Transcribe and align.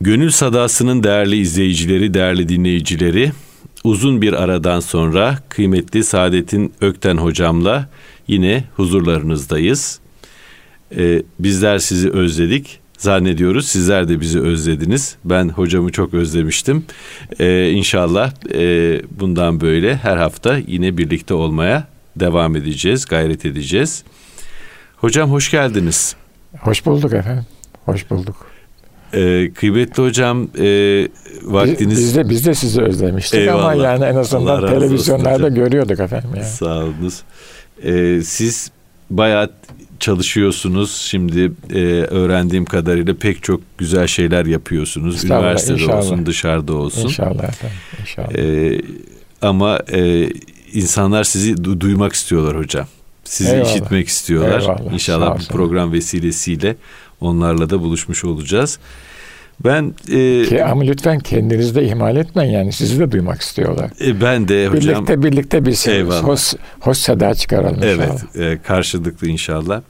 Gönül 0.00 0.30
Sadası'nın 0.30 1.02
değerli 1.02 1.36
izleyicileri, 1.36 2.14
değerli 2.14 2.48
dinleyicileri, 2.48 3.32
uzun 3.84 4.22
bir 4.22 4.32
aradan 4.32 4.80
sonra 4.80 5.38
kıymetli 5.48 6.04
Saadet'in 6.04 6.72
Ökten 6.80 7.16
hocamla 7.16 7.88
yine 8.28 8.64
huzurlarınızdayız. 8.76 10.00
Ee, 10.96 11.22
bizler 11.38 11.78
sizi 11.78 12.10
özledik. 12.10 12.80
Zannediyoruz 12.98 13.68
sizler 13.68 14.08
de 14.08 14.20
bizi 14.20 14.40
özlediniz. 14.40 15.16
Ben 15.24 15.48
hocamı 15.48 15.92
çok 15.92 16.14
özlemiştim. 16.14 16.84
Ee, 17.40 17.70
inşallah 17.70 18.32
e, 18.54 19.02
bundan 19.20 19.60
böyle 19.60 19.96
her 19.96 20.16
hafta 20.16 20.58
yine 20.66 20.98
birlikte 20.98 21.34
olmaya 21.34 21.88
devam 22.16 22.56
edeceğiz, 22.56 23.06
gayret 23.06 23.46
edeceğiz. 23.46 24.04
Hocam 24.96 25.30
hoş 25.30 25.50
geldiniz. 25.50 26.16
Hoş 26.58 26.86
bulduk 26.86 27.12
efendim. 27.12 27.46
Hoş 27.84 28.10
bulduk. 28.10 28.57
Ee, 29.14 29.50
kıymetli 29.54 30.02
hocam 30.02 30.48
e, 30.58 31.08
vaktiniz... 31.42 31.98
Biz 31.98 32.16
de, 32.16 32.28
biz 32.28 32.46
de 32.46 32.54
sizi 32.54 32.82
özlemiştik 32.82 33.40
Eyvallah. 33.40 33.72
ama 33.72 33.84
yani 33.84 34.04
en 34.04 34.14
azından 34.16 34.66
televizyonlarda 34.66 35.48
görüyorduk 35.48 36.00
efendim. 36.00 36.30
Yani. 36.36 36.46
Sağ 36.46 36.78
olunuz. 36.78 37.22
Ee, 37.84 38.20
siz 38.24 38.70
bayağı 39.10 39.50
çalışıyorsunuz. 40.00 40.90
Şimdi 40.90 41.52
e, 41.74 41.80
öğrendiğim 42.02 42.64
kadarıyla 42.64 43.14
pek 43.14 43.42
çok 43.42 43.60
güzel 43.78 44.06
şeyler 44.06 44.46
yapıyorsunuz. 44.46 45.24
Üniversitede 45.24 45.82
inşallah. 45.82 45.98
olsun, 45.98 46.26
dışarıda 46.26 46.74
olsun. 46.74 47.04
İnşallah 47.04 47.44
efendim. 47.44 47.76
İnşallah. 48.00 48.34
Ee, 48.34 48.80
ama 49.42 49.78
e, 49.92 50.28
insanlar 50.72 51.24
sizi 51.24 51.52
du- 51.52 51.80
duymak 51.80 52.12
istiyorlar 52.12 52.56
hocam. 52.58 52.86
Sizi 53.24 53.50
Eyvallah. 53.50 53.70
işitmek 53.70 54.08
istiyorlar. 54.08 54.60
Eyvallah. 54.60 54.92
İnşallah 54.92 55.38
bu 55.40 55.52
program 55.52 55.92
vesilesiyle 55.92 56.76
onlarla 57.20 57.70
da 57.70 57.80
buluşmuş 57.80 58.24
olacağız. 58.24 58.78
Ben 59.64 59.94
e, 60.10 60.44
Ki, 60.44 60.64
ama 60.64 60.82
lütfen 60.82 61.18
kendinizi 61.18 61.74
de 61.74 61.84
ihmal 61.84 62.16
etmeyin 62.16 62.52
yani 62.52 62.72
sizi 62.72 63.00
de 63.00 63.12
duymak 63.12 63.40
istiyorlar. 63.40 63.90
E, 64.00 64.20
ben 64.20 64.48
de 64.48 64.66
hocam. 64.66 65.06
Birlikte 65.06 65.22
birlikte 65.22 65.66
bir 65.66 66.22
hoş, 66.22 66.54
hoş 66.80 66.98
seda 66.98 67.34
çıkaralım 67.34 67.80
evet, 67.82 67.98
inşallah. 67.98 68.22
Evet 68.34 68.62
karşılıklı 68.62 69.28
inşallah. 69.28 69.82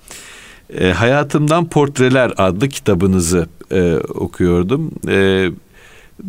E, 0.80 0.90
Hayatımdan 0.90 1.68
Portreler 1.68 2.32
adlı 2.36 2.68
kitabınızı 2.68 3.48
e, 3.72 3.96
okuyordum. 3.96 4.90
E, 5.08 5.48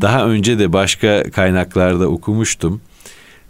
daha 0.01 0.25
önce 0.25 0.59
de 0.59 0.73
başka 0.73 1.23
kaynaklarda 1.31 2.07
okumuştum. 2.07 2.81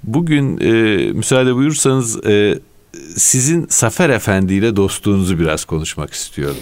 Bugün 0.03 0.57
e, 0.57 0.71
müsaade 1.11 1.55
buyursanız 1.55 2.25
e, 2.25 2.59
sizin 3.15 3.67
Safer 3.69 4.09
Efendi 4.09 4.53
ile 4.53 4.75
dostluğunuzu 4.75 5.39
biraz 5.39 5.65
konuşmak 5.65 6.13
istiyorum. 6.13 6.57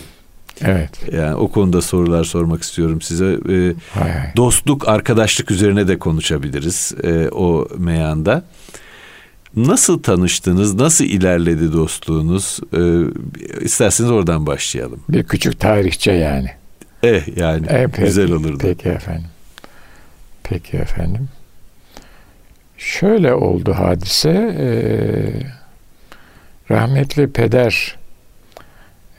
Evet. 0.66 1.14
Yani 1.14 1.36
o 1.36 1.52
konuda 1.52 1.82
sorular 1.82 2.24
sormak 2.24 2.64
istiyorum 2.64 3.02
size. 3.02 3.26
Ee, 3.26 3.74
hay 3.94 4.12
hay. 4.12 4.32
Dostluk, 4.36 4.88
arkadaşlık 4.88 5.52
üzerine 5.52 5.88
de 5.88 6.00
konuşabiliriz 6.00 6.94
e, 7.04 7.30
o 7.30 7.68
meyanda. 7.78 8.44
Nasıl 9.56 10.04
tanıştınız? 10.04 10.76
Nasıl 10.76 11.06
ilerledi 11.06 11.74
dostluğunuz? 11.74 12.60
Ee, 12.74 13.62
isterseniz 13.62 14.12
oradan 14.12 14.46
başlayalım. 14.46 15.00
Bir 15.10 15.24
küçük 15.24 15.60
tarihçe 15.60 16.12
yani. 16.12 16.50
Eh 17.04 17.38
yani 17.38 17.68
eh, 17.70 17.88
peki, 17.88 18.02
güzel 18.02 18.32
olurdu. 18.32 18.58
Peki 18.62 18.90
efendim. 18.90 19.28
Peki 20.44 20.78
efendim. 20.78 21.30
Şöyle 22.78 23.34
oldu 23.34 23.74
hadise. 23.74 24.56
Ee, 24.60 25.58
rahmetli 26.72 27.32
peder 27.32 27.98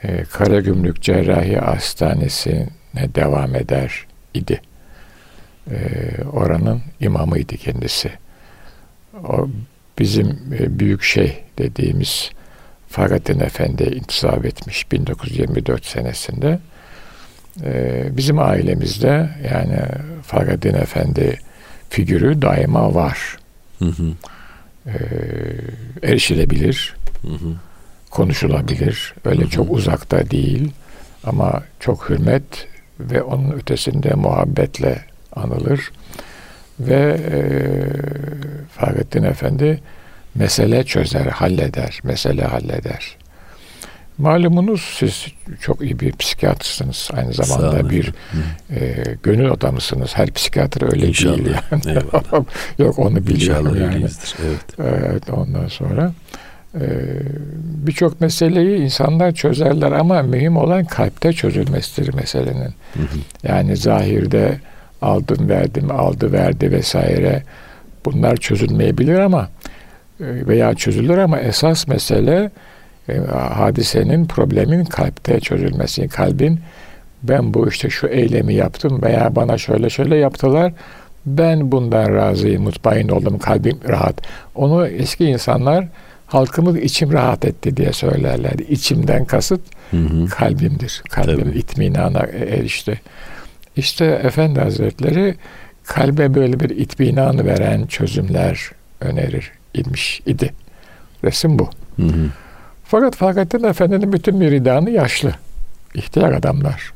e, 0.03 0.23
Karagümrük 0.23 1.01
Cerrahi 1.01 1.55
Hastanesi'ne 1.55 3.15
devam 3.15 3.55
eder 3.55 4.05
idi. 4.33 4.61
E, 5.71 5.77
oranın 6.33 6.81
imamıydı 6.99 7.57
kendisi. 7.57 8.11
O 9.23 9.49
bizim 9.99 10.27
e, 10.59 10.79
büyük 10.79 11.03
şey 11.03 11.43
dediğimiz 11.57 12.31
Faghattin 12.89 13.39
Efendi 13.39 13.83
intisap 13.83 14.45
etmiş 14.45 14.91
1924 14.91 15.85
senesinde. 15.85 16.59
E, 17.63 18.03
bizim 18.17 18.39
ailemizde 18.39 19.29
yani 19.53 19.79
Faghattin 20.23 20.73
Efendi 20.73 21.39
figürü 21.89 22.41
daima 22.41 22.95
var. 22.95 23.37
Hı 23.79 23.85
hı. 23.85 24.11
E, 24.87 24.97
erişilebilir. 26.03 26.95
Hı 27.21 27.27
hı 27.27 27.68
konuşulabilir. 28.09 29.13
Öyle 29.25 29.41
Hı-hı. 29.41 29.49
çok 29.49 29.71
uzakta 29.71 30.31
değil 30.31 30.71
ama 31.23 31.63
çok 31.79 32.09
hürmet 32.09 32.67
ve 32.99 33.21
onun 33.23 33.51
ötesinde 33.51 34.13
muhabbetle 34.13 35.05
anılır. 35.35 35.91
Ve 36.79 37.19
e, 37.31 37.39
Fahrettin 38.77 39.23
Efendi 39.23 39.81
mesele 40.35 40.83
çözer, 40.83 41.25
halleder, 41.25 41.99
mesele 42.03 42.43
halleder. 42.43 43.17
Malumunuz 44.17 44.81
siz 44.81 45.27
çok 45.61 45.81
iyi 45.81 45.99
bir 45.99 46.11
psikiyatrsınız. 46.11 47.09
Aynı 47.13 47.33
zamanda 47.33 47.89
bir 47.89 48.13
e, 48.69 49.03
gönül 49.23 49.51
adamısınız. 49.51 50.17
Her 50.17 50.31
psikiyatr 50.31 50.93
öyle 50.93 51.07
İnşallah. 51.07 51.37
değil 51.37 51.55
yani. 51.71 51.99
Yok 52.77 52.99
onu 52.99 53.27
biliyorum 53.27 53.67
İnşallah 53.75 53.93
yani. 53.93 54.07
Evet. 54.43 54.65
evet. 54.79 55.29
Ondan 55.29 55.67
sonra 55.67 56.13
ee, 56.75 56.81
birçok 57.87 58.21
meseleyi 58.21 58.79
insanlar 58.79 59.31
çözerler 59.31 59.91
ama 59.91 60.21
mühim 60.21 60.57
olan 60.57 60.85
kalpte 60.85 61.33
çözülmesidir 61.33 62.13
meselenin. 62.13 62.73
Hı 62.93 62.99
hı. 62.99 63.17
Yani 63.43 63.77
zahirde 63.77 64.59
aldım 65.01 65.49
verdim 65.49 65.91
aldı 65.91 66.31
verdi 66.31 66.71
vesaire 66.71 67.43
bunlar 68.05 68.37
çözülmeyebilir 68.37 69.19
ama 69.19 69.49
e, 70.19 70.47
veya 70.47 70.73
çözülür 70.73 71.17
ama 71.17 71.39
esas 71.39 71.87
mesele 71.87 72.51
e, 73.09 73.17
hadisenin 73.53 74.25
problemin 74.25 74.85
kalpte 74.85 75.39
çözülmesi. 75.39 76.07
Kalbin 76.07 76.59
ben 77.23 77.53
bu 77.53 77.67
işte 77.67 77.89
şu 77.89 78.07
eylemi 78.07 78.53
yaptım 78.53 79.01
veya 79.01 79.35
bana 79.35 79.57
şöyle 79.57 79.89
şöyle 79.89 80.15
yaptılar. 80.15 80.73
Ben 81.25 81.71
bundan 81.71 82.15
razıyım, 82.15 82.63
mutmain 82.63 83.09
oldum, 83.09 83.39
kalbim 83.39 83.79
rahat. 83.87 84.21
Onu 84.55 84.87
eski 84.87 85.25
insanlar 85.25 85.87
halkımız 86.29 86.77
içim 86.77 87.13
rahat 87.13 87.45
etti 87.45 87.77
diye 87.77 87.93
söylerlerdi. 87.93 88.63
İçimden 88.63 89.25
kasıt 89.25 89.61
hı 89.91 89.97
hı. 89.97 90.25
kalbimdir. 90.25 91.03
Kalbim 91.09 91.43
Tabii. 91.43 91.57
itminana 91.57 92.19
erişti. 92.19 93.01
İşte 93.75 94.05
Efendi 94.23 94.59
Hazretleri 94.59 95.35
kalbe 95.83 96.35
böyle 96.35 96.59
bir 96.59 96.69
itminan 96.69 97.45
veren 97.45 97.85
çözümler 97.85 98.71
önerir 99.01 99.51
imiş 99.73 100.21
idi. 100.25 100.53
Resim 101.23 101.59
bu. 101.59 101.69
Hı 101.95 102.03
hı. 102.03 102.29
Fakat 102.83 103.15
Fakattin 103.15 103.63
Efendi'nin 103.63 104.13
bütün 104.13 104.35
müridanı 104.35 104.89
yaşlı. 104.89 105.33
ihtiyar 105.93 106.31
adamlar. 106.31 106.93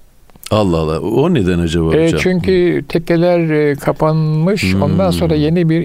Allah 0.53 0.77
Allah. 0.77 0.99
O 0.99 1.33
neden 1.33 1.59
acaba 1.59 1.95
e, 1.95 2.05
hocam? 2.05 2.19
Çünkü 2.23 2.83
tekkeler 2.89 3.49
e, 3.49 3.75
kapanmış. 3.75 4.73
Hmm. 4.73 4.81
Ondan 4.81 5.11
sonra 5.11 5.35
yeni 5.35 5.69
bir 5.69 5.81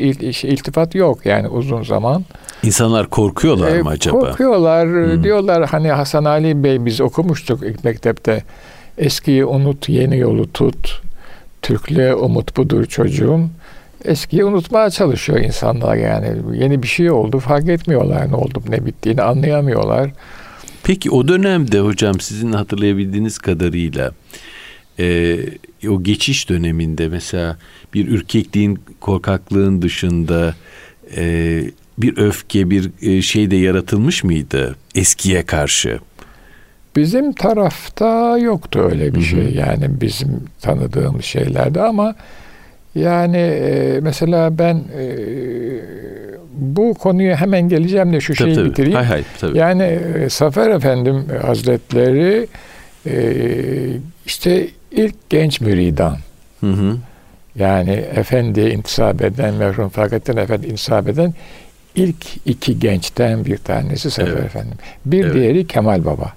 iltifat 0.49 0.95
yok 0.95 1.27
yani 1.27 1.49
uzun 1.49 1.83
zaman. 1.83 2.25
İnsanlar 2.63 3.07
korkuyorlar 3.07 3.77
e, 3.77 3.83
mı 3.83 3.89
acaba? 3.89 4.19
Korkuyorlar. 4.19 4.89
Hmm. 4.89 5.25
Diyorlar 5.25 5.69
hani 5.69 5.91
Hasan 5.91 6.25
Ali 6.25 6.65
Bey 6.65 6.85
biz 6.85 7.01
okumuştuk 7.01 7.63
ilk 7.63 7.85
mektepte. 7.85 8.43
Eskiyi 8.99 9.45
unut, 9.45 9.89
yeni 9.89 10.19
yolu 10.19 10.53
tut. 10.53 11.03
Türklüğe 11.63 12.15
umut 12.15 12.57
budur 12.57 12.85
çocuğum. 12.87 13.41
Eskiyi 14.05 14.45
unutmaya 14.45 14.91
çalışıyor 14.91 15.39
insanlar 15.39 15.97
yani. 15.97 16.29
Yeni 16.55 16.83
bir 16.83 16.89
şey 16.89 17.11
oldu 17.11 17.39
fark 17.39 17.69
etmiyorlar 17.69 18.31
ne 18.31 18.35
oldu 18.35 18.63
ne 18.69 18.87
bittiğini 18.87 19.23
anlayamıyorlar. 19.23 20.11
Peki 20.83 21.11
o 21.11 21.29
dönemde 21.29 21.81
hocam 21.81 22.21
sizin 22.21 22.53
hatırlayabildiğiniz 22.53 23.39
kadarıyla 23.39 24.13
e, 24.99 25.39
o 25.89 26.03
geçiş 26.03 26.49
döneminde 26.49 27.09
mesela 27.09 27.57
bir 27.95 28.09
ürkekliğin, 28.09 28.79
korkaklığın 29.01 29.83
dışında 29.83 30.55
e, 31.17 31.63
bir 31.99 32.17
öfke, 32.17 32.71
bir 32.71 32.91
e, 33.03 33.23
şey 33.23 33.51
de 33.51 33.57
yaratılmış 33.57 34.25
mıydı 34.25 34.77
eskiye 34.95 35.43
karşı? 35.43 35.99
Bizim 36.97 37.33
tarafta 37.33 38.39
yoktu 38.39 38.89
öyle 38.93 39.15
bir 39.15 39.19
Hı-hı. 39.19 39.25
şey. 39.25 39.55
Yani 39.55 40.01
bizim 40.01 40.41
tanıdığımız 40.61 41.25
şeylerde 41.25 41.83
ama 41.83 42.15
yani 42.95 43.37
e, 43.37 43.99
mesela 44.03 44.59
ben 44.59 44.75
e, 44.75 45.07
bu 46.53 46.95
konuya 46.95 47.37
hemen 47.37 47.69
geleceğim 47.69 48.13
de 48.13 48.21
şu 48.21 48.35
tabii, 48.35 48.49
şeyi 48.49 48.57
tabii. 48.57 48.71
bitireyim. 48.71 48.97
Hay 48.97 49.07
hay, 49.07 49.23
tabii. 49.41 49.59
Yani 49.59 49.83
e, 49.83 50.29
Safer 50.29 50.71
Efendim 50.71 51.25
Hazretleri 51.43 52.47
e, 53.07 53.35
işte 54.27 54.69
ilk 54.91 55.31
genç 55.31 55.61
müridan. 55.61 56.17
Hı 56.61 56.71
hı. 56.71 56.97
Yani 57.55 57.91
Efendi'ye 57.91 58.71
intisap 58.71 59.23
eden, 59.23 59.55
merhum 59.55 59.89
Fakrettin 59.89 60.37
Efendi 60.37 60.67
intisap 60.67 61.09
eden 61.09 61.35
ilk 61.95 62.47
iki 62.47 62.79
gençten 62.79 63.45
bir 63.45 63.57
tanesi 63.57 64.11
Sefer 64.11 64.33
evet. 64.33 64.45
Efendim. 64.45 64.79
Bir 65.05 65.25
evet. 65.25 65.35
diğeri 65.35 65.67
Kemal 65.67 66.05
Baba. 66.05 66.33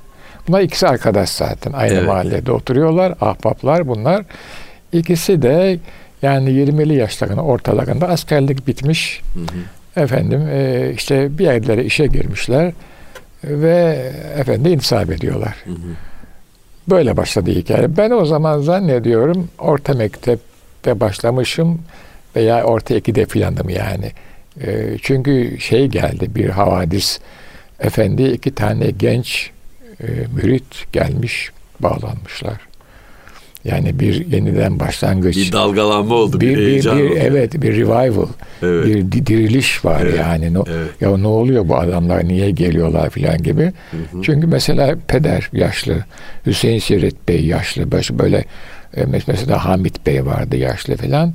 Bunlar 0.48 0.62
ikisi 0.62 0.88
arkadaş 0.88 1.30
zaten. 1.30 1.72
Aynı 1.72 1.94
evet. 1.94 2.08
mahallede 2.08 2.52
oturuyorlar. 2.52 3.14
Ahbaplar 3.22 3.88
bunlar. 3.88 4.26
İkisi 4.94 5.42
de 5.42 5.80
yani 6.22 6.50
20'li 6.50 6.94
yaşlarında 6.94 7.42
ortalarında 7.42 8.10
askerlik 8.10 8.68
bitmiş. 8.68 9.22
Hı 9.34 9.40
hı. 9.40 10.04
Efendim 10.04 10.48
e, 10.52 10.92
işte 10.96 11.38
bir 11.38 11.44
yerlere 11.44 11.86
işe 11.86 12.08
girmişler 12.08 12.74
ve 13.44 14.12
efendim 14.38 14.74
intisap 14.74 15.12
ediyorlar. 15.12 15.56
Hı 15.66 15.72
hı. 15.72 16.11
Böyle 16.92 17.18
başladı 17.18 17.52
hikaye. 17.52 17.98
Ben 17.98 18.12
o 18.12 18.26
zaman 18.26 18.60
zannediyorum 18.60 19.50
orta 19.60 19.94
mektepte 19.94 21.00
başlamışım 21.00 21.82
veya 22.36 22.64
orta 22.64 22.96
ikide 22.96 23.26
filandım 23.26 23.70
yani. 23.70 24.12
E, 24.62 24.98
çünkü 25.02 25.60
şey 25.60 25.88
geldi 25.88 26.36
bir 26.36 26.50
havadis. 26.50 27.20
Efendi 27.80 28.24
iki 28.24 28.56
tane 28.56 28.92
genç 28.92 29.52
e, 30.04 30.06
mürit 30.36 30.94
gelmiş 30.94 31.52
bağlanmışlar. 31.80 32.71
Yani 33.66 34.00
bir 34.00 34.32
yeniden 34.32 34.80
başlangıç. 34.80 35.38
Bir 35.38 35.52
dalgalanma 35.52 36.16
oldu, 36.16 36.42
bir, 36.42 36.58
bir 36.58 36.68
heyecan 36.68 36.98
bir, 36.98 37.10
oldu. 37.10 37.20
Evet, 37.22 37.62
bir 37.62 37.76
revival. 37.76 38.28
Evet. 38.64 38.86
Bir 38.86 39.26
diriliş 39.26 39.86
var 39.86 40.02
evet. 40.02 40.20
yani. 40.20 40.54
No, 40.54 40.64
evet. 40.70 40.90
Ya 41.02 41.18
ne 41.18 41.28
oluyor 41.28 41.68
bu 41.68 41.78
adamlar, 41.78 42.28
niye 42.28 42.52
geliyorlar 42.52 43.10
filan 43.10 43.38
gibi. 43.38 43.64
Hı 43.64 43.98
hı. 44.12 44.22
Çünkü 44.22 44.48
mesela 44.48 44.96
peder 45.08 45.50
yaşlı, 45.54 46.06
Hüseyin 46.46 46.80
Siret 46.80 47.28
Bey 47.28 47.46
yaşlı, 47.46 47.92
başı 47.92 48.20
böyle 48.20 48.46
e, 48.98 49.06
mesela 49.06 49.66
Hamit 49.66 50.06
Bey 50.08 50.26
vardı 50.26 50.58
yaşlı 50.58 50.98
filan. 50.98 51.34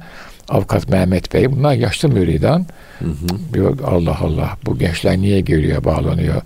Avukat 0.49 0.89
Mehmet 0.89 1.35
Bey 1.35 1.53
bunlar 1.53 1.75
yaşlı 1.75 2.09
müridan. 2.09 2.67
Hı 2.99 3.05
hı. 3.59 3.75
Allah 3.87 4.19
Allah 4.21 4.51
bu 4.67 4.79
gençler 4.79 5.17
niye 5.17 5.41
geliyor 5.41 5.85
bağlanıyor. 5.85 6.35
Hı. 6.35 6.43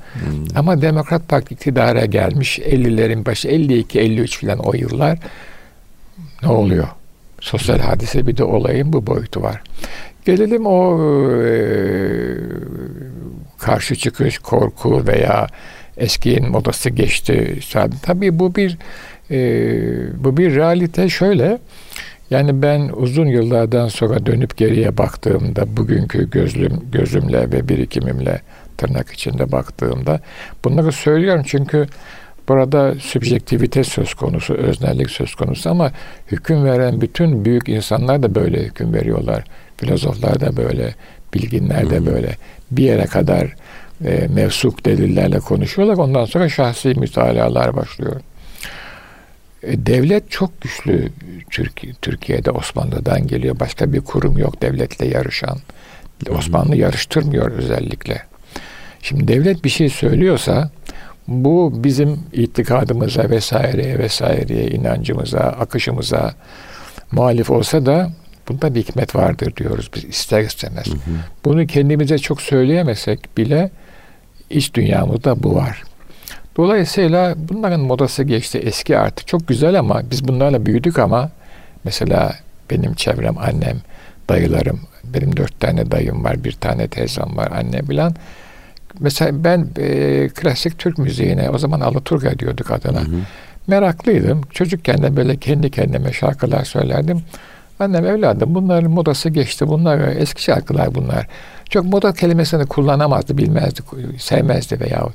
Ama 0.54 0.82
Demokrat 0.82 1.28
Parti 1.28 1.54
iktidara 1.54 2.04
gelmiş 2.04 2.58
50'lerin 2.58 3.26
başı 3.26 3.48
52 3.48 4.00
53 4.00 4.38
filan 4.38 4.58
o 4.58 4.74
yıllar 4.74 5.18
ne 6.42 6.48
oluyor? 6.48 6.88
Sosyal 7.40 7.78
hadise 7.78 8.26
bir 8.26 8.36
de 8.36 8.44
olayın 8.44 8.92
bu 8.92 9.06
boyutu 9.06 9.42
var. 9.42 9.62
Gelelim 10.24 10.66
o 10.66 10.98
e, 11.44 11.52
karşı 13.58 13.96
çıkış, 13.96 14.38
korku 14.38 15.06
veya 15.06 15.46
eskiyin 15.96 16.48
modası 16.50 16.90
geçti. 16.90 17.58
Tabii 18.02 18.38
bu 18.38 18.54
bir 18.54 18.78
e, 19.30 19.38
bu 20.24 20.36
bir 20.36 20.54
realite 20.54 21.08
şöyle. 21.08 21.58
Yani 22.30 22.62
ben 22.62 22.90
uzun 22.96 23.26
yıllardan 23.26 23.88
sonra 23.88 24.26
dönüp 24.26 24.56
geriye 24.56 24.98
baktığımda 24.98 25.76
bugünkü 25.76 26.30
gözlüm 26.30 26.82
gözümle 26.92 27.52
ve 27.52 27.68
birikimimle 27.68 28.40
tırnak 28.76 29.12
içinde 29.12 29.52
baktığımda 29.52 30.20
bunları 30.64 30.92
söylüyorum 30.92 31.42
çünkü 31.46 31.86
burada 32.50 32.94
subjektivite 33.00 33.84
söz 33.84 34.14
konusu, 34.14 34.54
öznellik 34.54 35.10
söz 35.10 35.34
konusu 35.34 35.70
ama 35.70 35.92
hüküm 36.32 36.64
veren 36.64 37.00
bütün 37.00 37.44
büyük 37.44 37.68
insanlar 37.68 38.22
da 38.22 38.34
böyle 38.34 38.62
hüküm 38.62 38.94
veriyorlar. 38.94 39.44
Filozoflar 39.76 40.40
da 40.40 40.56
böyle, 40.56 40.94
bilginler 41.34 41.90
de 41.90 42.06
böyle. 42.06 42.36
Bir 42.70 42.84
yere 42.84 43.06
kadar 43.06 43.54
e, 44.04 44.28
mevsuk 44.34 44.84
delillerle 44.84 45.40
konuşuyorlar. 45.40 45.96
Ondan 45.96 46.24
sonra 46.24 46.48
şahsi 46.48 46.88
mütalalar 46.88 47.76
başlıyor. 47.76 48.20
E, 49.62 49.86
devlet 49.86 50.30
çok 50.30 50.60
güçlü 50.60 51.08
Türkiye, 51.50 51.92
Türkiye'de 52.02 52.50
Osmanlı'dan 52.50 53.26
geliyor. 53.26 53.60
Başka 53.60 53.92
bir 53.92 54.00
kurum 54.00 54.38
yok 54.38 54.62
devletle 54.62 55.06
yarışan. 55.06 55.58
Osmanlı 56.30 56.76
yarıştırmıyor 56.76 57.50
özellikle. 57.50 58.22
Şimdi 59.02 59.28
devlet 59.28 59.64
bir 59.64 59.70
şey 59.70 59.88
söylüyorsa 59.88 60.70
bu 61.30 61.72
bizim 61.84 62.18
itikadımıza 62.32 63.30
vesaireye 63.30 63.98
vesaireye 63.98 64.70
inancımıza, 64.70 65.38
akışımıza 65.38 66.34
muhalif 67.12 67.50
olsa 67.50 67.86
da 67.86 68.10
bunda 68.48 68.74
bir 68.74 68.82
hikmet 68.82 69.16
vardır 69.16 69.56
diyoruz 69.56 69.90
biz 69.94 70.04
ister 70.04 70.40
istemez. 70.40 70.86
Hı 70.86 70.90
hı. 70.90 70.96
Bunu 71.44 71.66
kendimize 71.66 72.18
çok 72.18 72.42
söyleyemesek 72.42 73.36
bile 73.36 73.70
iç 74.50 74.74
dünyamızda 74.74 75.42
bu 75.42 75.54
var. 75.54 75.82
Dolayısıyla 76.56 77.34
bunların 77.36 77.80
modası 77.80 78.22
geçti 78.22 78.58
eski 78.58 78.98
artık 78.98 79.26
çok 79.26 79.48
güzel 79.48 79.78
ama 79.78 80.02
biz 80.10 80.28
bunlarla 80.28 80.66
büyüdük 80.66 80.98
ama 80.98 81.30
mesela 81.84 82.34
benim 82.70 82.94
çevrem 82.94 83.38
annem, 83.38 83.76
dayılarım, 84.28 84.80
benim 85.04 85.36
dört 85.36 85.60
tane 85.60 85.90
dayım 85.90 86.24
var, 86.24 86.44
bir 86.44 86.52
tane 86.52 86.88
teyzem 86.88 87.36
var, 87.36 87.50
anne 87.52 87.88
bilen. 87.88 88.14
Mesela 89.00 89.44
ben 89.44 89.68
e, 89.78 90.28
klasik 90.28 90.78
Türk 90.78 90.98
müziğine 90.98 91.50
o 91.50 91.58
zaman 91.58 91.80
Alaturka 91.80 92.38
diyorduk 92.38 92.70
adına. 92.70 93.00
Hı 93.00 93.04
hı. 93.04 93.20
Meraklıydım. 93.66 94.40
Çocukken 94.50 95.02
de 95.02 95.16
böyle 95.16 95.36
kendi 95.36 95.70
kendime 95.70 96.12
şarkılar 96.12 96.64
söylerdim. 96.64 97.22
Annem 97.80 98.06
evladım 98.06 98.54
bunların 98.54 98.90
modası 98.90 99.28
geçti. 99.28 99.68
Bunlar 99.68 99.98
eski 99.98 100.42
şarkılar 100.42 100.94
bunlar. 100.94 101.26
Çok 101.70 101.84
moda 101.84 102.12
kelimesini 102.12 102.66
kullanamazdı, 102.66 103.38
bilmezdi, 103.38 103.80
sevmezdi 104.18 104.80
veya 104.80 105.06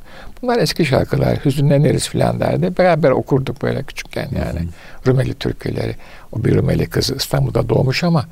bunlar 0.41 0.57
eski 0.57 0.85
şarkılar, 0.85 1.45
hüzünleniriz 1.45 2.09
filan 2.09 2.39
derdi. 2.39 2.77
Beraber 2.77 3.11
okurduk 3.11 3.61
böyle 3.61 3.83
küçükken 3.83 4.27
yani. 4.37 4.59
Hı 4.59 4.63
hı. 4.63 4.67
Rumeli 5.07 5.33
türküleri. 5.33 5.95
O 6.31 6.43
bir 6.43 6.55
Rumeli 6.55 6.85
kızı 6.85 7.15
İstanbul'da 7.15 7.69
doğmuş 7.69 8.03
ama 8.03 8.25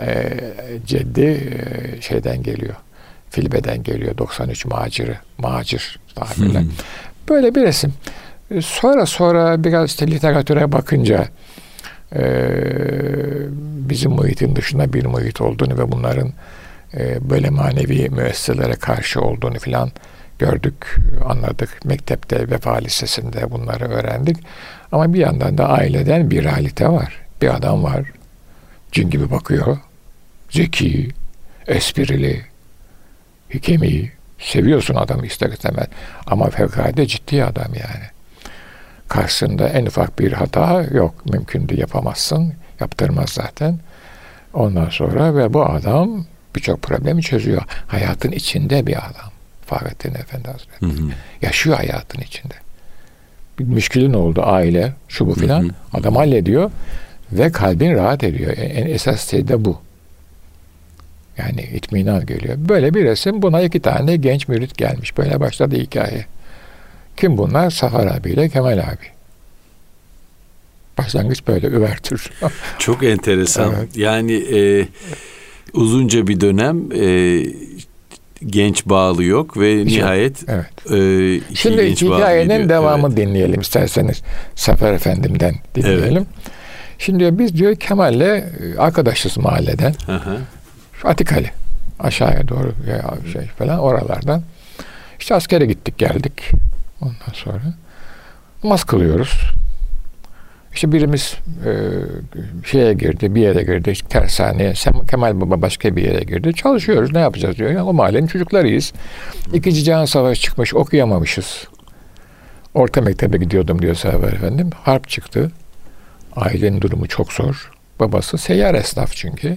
e, 0.00 0.40
ceddi 0.86 1.20
e, 1.20 2.00
şeyden 2.00 2.42
geliyor. 2.42 2.74
Filbe'den 3.30 3.82
geliyor. 3.82 4.18
93 4.18 4.64
maciri. 4.66 5.16
Macir 5.38 5.98
tabirle. 6.14 6.64
Böyle 7.28 7.54
bir 7.54 7.62
resim. 7.62 7.92
Sonra 8.60 9.06
sonra 9.06 9.64
biraz 9.64 9.90
işte 9.90 10.06
literatüre 10.06 10.72
bakınca 10.72 11.28
e, 12.16 12.22
bizim 13.60 14.10
muhitin 14.12 14.56
dışında 14.56 14.92
bir 14.92 15.06
muhit 15.06 15.40
olduğunu 15.40 15.78
ve 15.78 15.92
bunların 15.92 16.32
e, 16.94 17.30
böyle 17.30 17.50
manevi 17.50 18.08
müesseselere 18.10 18.74
karşı 18.74 19.20
olduğunu 19.20 19.58
filan 19.58 19.90
gördük, 20.38 20.96
anladık. 21.24 21.84
Mektepte, 21.84 22.50
Vefa 22.50 22.74
Lisesi'nde 22.74 23.50
bunları 23.50 23.88
öğrendik. 23.88 24.36
Ama 24.92 25.12
bir 25.12 25.18
yandan 25.18 25.58
da 25.58 25.68
aileden 25.68 26.30
bir 26.30 26.44
realite 26.44 26.88
var. 26.88 27.18
Bir 27.42 27.54
adam 27.54 27.82
var. 27.82 28.02
Cin 28.92 29.10
gibi 29.10 29.30
bakıyor. 29.30 29.78
Zeki, 30.50 31.08
esprili, 31.66 32.42
hikemi. 33.54 34.12
Seviyorsun 34.38 34.94
adamı 34.94 35.26
ister 35.26 35.50
istemez. 35.50 35.86
Ama 36.26 36.50
fevkalade 36.50 37.06
ciddi 37.06 37.44
adam 37.44 37.74
yani. 37.74 38.04
Karşısında 39.08 39.68
en 39.68 39.86
ufak 39.86 40.18
bir 40.18 40.32
hata 40.32 40.82
yok. 40.82 41.14
Mümkün 41.26 41.68
de 41.68 41.74
yapamazsın. 41.74 42.52
Yaptırmaz 42.80 43.30
zaten. 43.30 43.78
Ondan 44.54 44.88
sonra 44.88 45.36
ve 45.36 45.54
bu 45.54 45.64
adam 45.64 46.24
birçok 46.56 46.82
problemi 46.82 47.22
çözüyor. 47.22 47.62
Hayatın 47.86 48.32
içinde 48.32 48.86
bir 48.86 48.96
adam. 48.96 49.30
Fahrettin 49.66 50.14
Efendi 50.14 50.48
Hazretleri. 50.48 50.92
Hı 50.92 50.96
hı. 51.02 51.08
Yaşıyor 51.42 51.76
hayatın 51.76 52.20
içinde. 52.20 52.54
Bir 53.58 53.64
müşkülün 53.64 54.12
oldu 54.12 54.42
aile, 54.44 54.92
şu 55.08 55.26
bu 55.26 55.34
filan. 55.34 55.70
Adam 55.92 56.16
hallediyor 56.16 56.70
ve 57.32 57.52
kalbin 57.52 57.94
rahat 57.94 58.24
ediyor. 58.24 58.52
En 58.56 58.86
esas 58.86 59.30
şey 59.30 59.48
de 59.48 59.64
bu. 59.64 59.80
Yani 61.38 61.62
itminan 61.62 62.26
geliyor. 62.26 62.56
Böyle 62.58 62.94
bir 62.94 63.04
resim 63.04 63.42
buna 63.42 63.62
iki 63.62 63.80
tane 63.80 64.16
genç 64.16 64.48
mürit 64.48 64.78
gelmiş. 64.78 65.18
Böyle 65.18 65.40
başladı 65.40 65.76
hikaye. 65.76 66.26
Kim 67.16 67.38
bunlar? 67.38 67.70
Safar 67.70 68.06
abiyle 68.06 68.48
Kemal 68.48 68.78
abi. 68.78 69.06
Başlangıç 70.98 71.46
böyle 71.46 71.66
üvertür. 71.66 72.30
Çok 72.78 73.04
enteresan. 73.04 73.74
evet. 73.78 73.96
Yani 73.96 74.32
e, 74.32 74.88
uzunca 75.72 76.26
bir 76.26 76.40
dönem 76.40 76.92
e, 76.92 77.42
genç 78.46 78.86
bağlı 78.86 79.24
yok 79.24 79.56
ve 79.56 79.84
nihayet 79.84 80.44
evet. 80.48 80.92
e, 80.92 81.34
iki 81.34 81.56
Şimdi 81.56 81.76
genç 81.76 82.02
hikayenin 82.02 82.68
devamı 82.68 83.06
evet. 83.08 83.16
dinleyelim 83.16 83.60
isterseniz 83.60 84.22
Sefer 84.54 84.92
Efendim'den 84.92 85.54
dinleyelim. 85.74 86.16
Evet. 86.16 86.58
Şimdi 86.98 87.38
biz 87.38 87.56
diyor 87.56 87.76
Kemal'le 87.76 88.20
e, 88.20 88.44
arkadaşız 88.78 89.36
mahalleden. 89.36 89.94
Hı 90.06 90.20
Şu 91.02 91.08
Atikali 91.08 91.50
aşağıya 92.00 92.48
doğru 92.48 92.72
ya 92.90 93.14
şey 93.32 93.46
falan 93.46 93.78
oralardan. 93.78 94.42
İşte 95.20 95.34
askere 95.34 95.66
gittik 95.66 95.98
geldik. 95.98 96.50
Ondan 97.00 97.32
sonra 97.32 97.62
namaz 98.64 98.84
kılıyoruz. 98.84 99.40
İşte 100.74 100.92
birimiz 100.92 101.34
e, 101.66 101.72
şeye 102.64 102.92
girdi, 102.94 103.34
bir 103.34 103.40
yere 103.40 103.62
girdi, 103.62 103.94
tersaneye. 104.08 104.72
Kemal 105.10 105.40
Baba 105.40 105.62
başka 105.62 105.96
bir 105.96 106.04
yere 106.04 106.24
girdi. 106.24 106.54
Çalışıyoruz, 106.54 107.12
ne 107.12 107.18
yapacağız 107.18 107.56
diyor. 107.56 107.70
Yani 107.70 107.82
o 107.82 107.92
mahallenin 107.92 108.26
çocuklarıyız. 108.26 108.92
İkinci 109.52 109.84
Cihan 109.84 110.04
Savaşı 110.04 110.42
çıkmış, 110.42 110.74
okuyamamışız. 110.74 111.64
Orta 112.74 113.00
mektebe 113.00 113.36
gidiyordum 113.36 113.82
diyor 113.82 113.94
Sefer 113.94 114.32
Efendim. 114.32 114.70
Harp 114.82 115.08
çıktı. 115.08 115.52
Ailenin 116.36 116.80
durumu 116.80 117.08
çok 117.08 117.32
zor. 117.32 117.70
Babası 118.00 118.38
seyyar 118.38 118.74
esnaf 118.74 119.12
çünkü. 119.12 119.56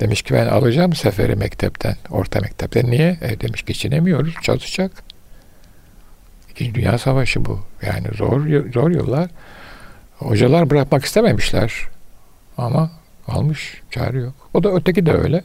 Demiş 0.00 0.22
ki 0.22 0.34
ben 0.34 0.46
alacağım 0.46 0.92
Sefer'i 0.92 1.36
mektepten, 1.36 1.96
orta 2.10 2.40
mektepten. 2.40 2.90
Niye? 2.90 3.18
E, 3.20 3.40
demiş 3.40 3.64
geçinemiyoruz, 3.64 4.34
çalışacak. 4.42 4.92
İkinci 6.50 6.74
Dünya 6.74 6.98
Savaşı 6.98 7.44
bu. 7.44 7.60
Yani 7.86 8.06
zor 8.14 8.70
zor 8.72 8.90
yıllar. 8.90 9.30
Hocalar 10.18 10.70
bırakmak 10.70 11.04
istememişler. 11.04 11.72
ama 12.58 12.90
almış 13.26 13.82
çare 13.90 14.18
yok. 14.18 14.34
O 14.54 14.62
da 14.62 14.74
öteki 14.74 15.06
de 15.06 15.12
öyle. 15.12 15.44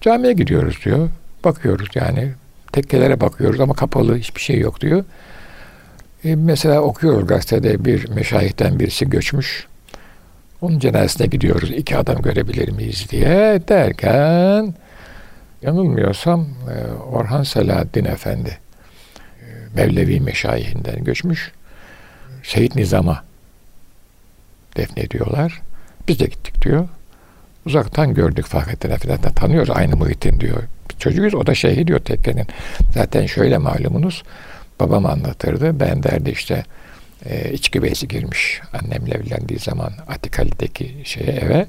Camiye 0.00 0.32
gidiyoruz 0.32 0.78
diyor. 0.84 1.10
Bakıyoruz 1.44 1.88
yani 1.94 2.32
tekkelere 2.72 3.20
bakıyoruz 3.20 3.60
ama 3.60 3.74
kapalı 3.74 4.16
hiçbir 4.16 4.40
şey 4.40 4.58
yok 4.58 4.80
diyor. 4.80 5.04
E, 6.24 6.36
mesela 6.36 6.80
okuyoruz 6.80 7.26
gazetede 7.26 7.84
bir 7.84 8.08
meşayihten 8.08 8.80
birisi 8.80 9.10
göçmüş. 9.10 9.66
Onun 10.60 10.78
cenazesine 10.78 11.26
gidiyoruz. 11.26 11.70
iki 11.70 11.96
adam 11.96 12.22
görebilir 12.22 12.68
miyiz 12.68 13.06
diye 13.10 13.60
derken 13.68 14.74
yanılmıyorsam 15.62 16.40
e, 16.70 16.92
Orhan 16.92 17.42
Selahaddin 17.42 18.04
Efendi 18.04 18.58
e, 19.40 19.44
Mevlevi 19.74 20.20
meşayihinden 20.20 21.04
göçmüş. 21.04 21.52
Şehit 22.42 22.74
Nizam'a 22.74 23.24
defnediyorlar. 24.76 25.62
Biz 26.08 26.20
de 26.20 26.24
gittik 26.24 26.62
diyor. 26.62 26.88
Uzaktan 27.66 28.14
gördük 28.14 28.46
Fahrettin 28.46 28.90
Efendi'den 28.90 29.32
tanıyoruz 29.32 29.70
aynı 29.70 29.96
muhitin 29.96 30.40
diyor. 30.40 30.62
Çocuğuyuz 30.98 31.34
o 31.34 31.46
da 31.46 31.54
şeyhi 31.54 31.86
diyor 31.86 31.98
tekkenin. 31.98 32.46
Zaten 32.94 33.26
şöyle 33.26 33.58
malumunuz 33.58 34.22
babam 34.80 35.06
anlatırdı. 35.06 35.80
Ben 35.80 36.02
derdi 36.02 36.30
işte 36.30 36.64
e, 37.26 37.52
içki 37.52 37.82
bezi 37.82 38.08
girmiş 38.08 38.60
annemle 38.72 39.14
evlendiği 39.14 39.58
zaman 39.58 39.92
Atikali'deki 40.08 40.96
şeye 41.04 41.32
eve. 41.32 41.66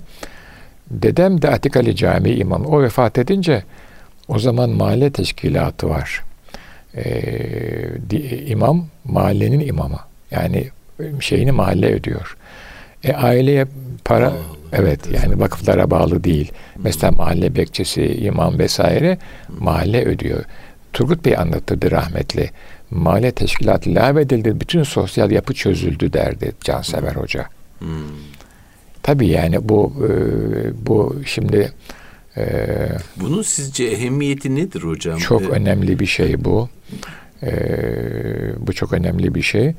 Dedem 0.92 1.42
de 1.42 1.50
Atikali 1.50 1.96
Camii 1.96 2.34
imamı. 2.34 2.68
O 2.68 2.84
vefat 2.84 3.18
edince 3.18 3.64
o 4.28 4.40
zaman 4.40 4.70
mahalle 4.70 5.12
teşkilatı 5.12 5.90
var. 5.90 6.24
Ee, 6.96 7.90
imam 8.46 8.88
mahallenin 9.06 9.60
imamı. 9.60 10.00
Yani 10.32 10.68
şeyini 11.20 11.52
mahalle 11.52 11.94
ödüyor. 11.94 12.38
E, 13.04 13.14
aileye 13.14 13.66
para 14.06 14.28
Allah 14.28 14.36
Allah, 14.36 14.60
evet 14.74 15.00
yani 15.12 15.40
vakıflara 15.40 15.92
bağlı 15.92 16.24
değil. 16.24 16.52
Hı. 16.52 16.80
Mesela 16.84 17.12
mahalle 17.12 17.56
bekçisi, 17.56 18.04
imam 18.04 18.60
vesaire 18.60 19.18
Hı. 19.48 19.54
mahalle 19.64 20.06
ödüyor. 20.06 20.44
Turgut 20.94 21.26
Bey 21.26 21.38
anlatırdı 21.38 21.92
rahmetli. 21.92 22.50
Mahalle 22.92 23.32
teşkilatı 23.32 23.96
lağvedildi. 23.96 24.60
Bütün 24.60 24.84
sosyal 24.84 25.32
yapı 25.32 25.54
çözüldü 25.54 26.14
derdi 26.14 26.52
Cansever 26.62 27.16
Hı. 27.16 27.20
Hoca. 27.20 27.46
Hı. 27.80 27.86
Tabii 29.04 29.28
yani 29.28 29.70
bu 29.70 29.94
e, 30.08 30.12
bu 30.88 31.16
şimdi 31.26 31.72
e, 32.38 32.66
bunun 33.16 33.42
sizce 33.42 33.86
ehemmiyeti 33.86 34.56
nedir 34.56 34.82
hocam? 34.82 35.18
Çok 35.18 35.42
ee, 35.42 35.48
önemli 35.48 36.00
bir 36.00 36.06
şey 36.06 36.46
bu. 36.46 36.70
E, 37.44 37.52
bu 38.58 38.74
çok 38.74 38.94
önemli 38.94 39.36
bir 39.36 39.42
şey. 39.42 39.74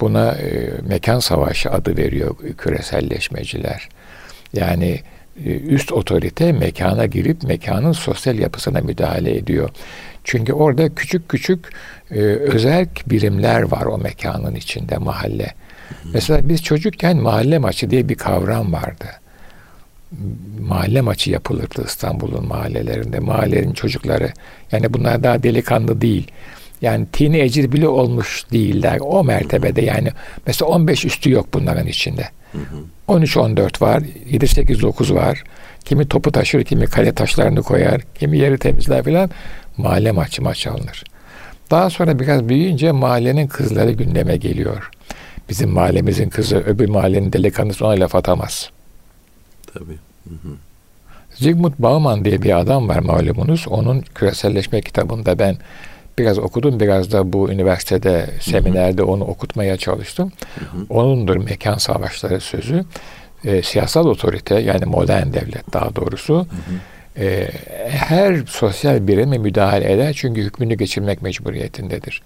Buna 0.00 0.32
e, 0.32 0.70
mekan 0.88 1.18
savaşı 1.18 1.70
adı 1.70 1.96
veriyor 1.96 2.36
küreselleşmeciler. 2.58 3.88
Yani 4.52 5.00
e, 5.44 5.50
üst 5.50 5.92
otorite 5.92 6.52
mekana 6.52 7.06
girip 7.06 7.42
mekanın 7.42 7.92
sosyal 7.92 8.38
yapısına 8.38 8.80
müdahale 8.80 9.36
ediyor. 9.36 9.70
Çünkü 10.24 10.52
orada 10.52 10.94
küçük 10.94 11.28
küçük 11.28 11.72
e, 12.10 12.20
özel 12.20 12.86
birimler 13.06 13.62
var 13.62 13.86
o 13.86 13.98
mekanın 13.98 14.54
içinde 14.54 14.96
mahalle. 14.96 15.54
Mesela 16.14 16.48
biz 16.48 16.62
çocukken 16.62 17.16
mahalle 17.16 17.58
maçı 17.58 17.90
diye 17.90 18.08
bir 18.08 18.14
kavram 18.14 18.72
vardı. 18.72 19.06
Mahalle 20.60 21.00
maçı 21.00 21.30
yapılırdı 21.30 21.84
İstanbul'un 21.86 22.46
mahallelerinde. 22.46 23.18
Mahallenin 23.18 23.72
çocukları 23.72 24.32
yani 24.72 24.94
bunlar 24.94 25.22
daha 25.22 25.42
delikanlı 25.42 26.00
değil 26.00 26.30
yani 26.82 27.06
teenager 27.12 27.72
bile 27.72 27.88
olmuş 27.88 28.44
değiller. 28.52 28.98
O 29.00 29.24
mertebede 29.24 29.82
yani. 29.82 30.08
Mesela 30.46 30.68
15 30.68 31.04
üstü 31.04 31.30
yok 31.30 31.46
bunların 31.54 31.86
içinde. 31.86 32.28
13-14 33.08 33.82
var. 33.82 34.02
7-8-9 34.30 35.14
var. 35.14 35.42
Kimi 35.84 36.08
topu 36.08 36.32
taşır, 36.32 36.64
kimi 36.64 36.86
kale 36.86 37.12
taşlarını 37.12 37.62
koyar, 37.62 38.00
kimi 38.18 38.38
yeri 38.38 38.58
temizler 38.58 39.04
filan. 39.04 39.30
Mahalle 39.76 40.12
maçı 40.12 40.42
maç 40.42 40.66
alınır. 40.66 41.04
Daha 41.70 41.90
sonra 41.90 42.18
biraz 42.18 42.48
büyüyünce 42.48 42.92
mahallenin 42.92 43.46
kızları 43.46 43.90
gündeme 43.90 44.36
geliyor. 44.36 44.90
Bizim 45.48 45.70
mahallemizin 45.70 46.28
kızı 46.28 46.56
öbür 46.56 46.88
mahallenin 46.88 47.32
delikanlısı 47.32 47.86
ona 47.86 48.00
laf 48.00 48.14
atamaz. 48.14 48.70
Tabii. 49.74 49.98
Hı 50.28 50.34
hı. 50.34 50.52
Zygmunt 51.34 51.78
Bauman 51.78 52.24
diye 52.24 52.42
bir 52.42 52.58
adam 52.58 52.88
var 52.88 52.98
malumunuz. 52.98 53.68
Onun 53.68 54.00
küreselleşme 54.14 54.80
kitabında 54.80 55.38
ben 55.38 55.56
biraz 56.18 56.38
okudum. 56.38 56.80
Biraz 56.80 57.12
da 57.12 57.32
bu 57.32 57.50
üniversitede 57.50 58.30
seminerde 58.40 59.02
onu 59.02 59.24
okutmaya 59.24 59.76
çalıştım. 59.76 60.32
Hı 60.58 60.64
hı. 60.64 60.86
Onundur 60.88 61.36
mekan 61.36 61.78
savaşları 61.78 62.40
sözü. 62.40 62.84
E, 63.44 63.62
siyasal 63.62 64.06
otorite 64.06 64.54
yani 64.54 64.84
modern 64.84 65.32
devlet 65.32 65.72
daha 65.72 65.96
doğrusu 65.96 66.34
hı 66.34 66.40
hı. 66.40 66.74
E, 67.18 67.48
her 67.88 68.42
sosyal 68.46 69.06
birime 69.08 69.38
müdahale 69.38 69.92
eder 69.92 70.12
çünkü 70.12 70.42
hükmünü 70.42 70.74
geçirmek 70.74 71.22
mecburiyetindedir. 71.22 72.22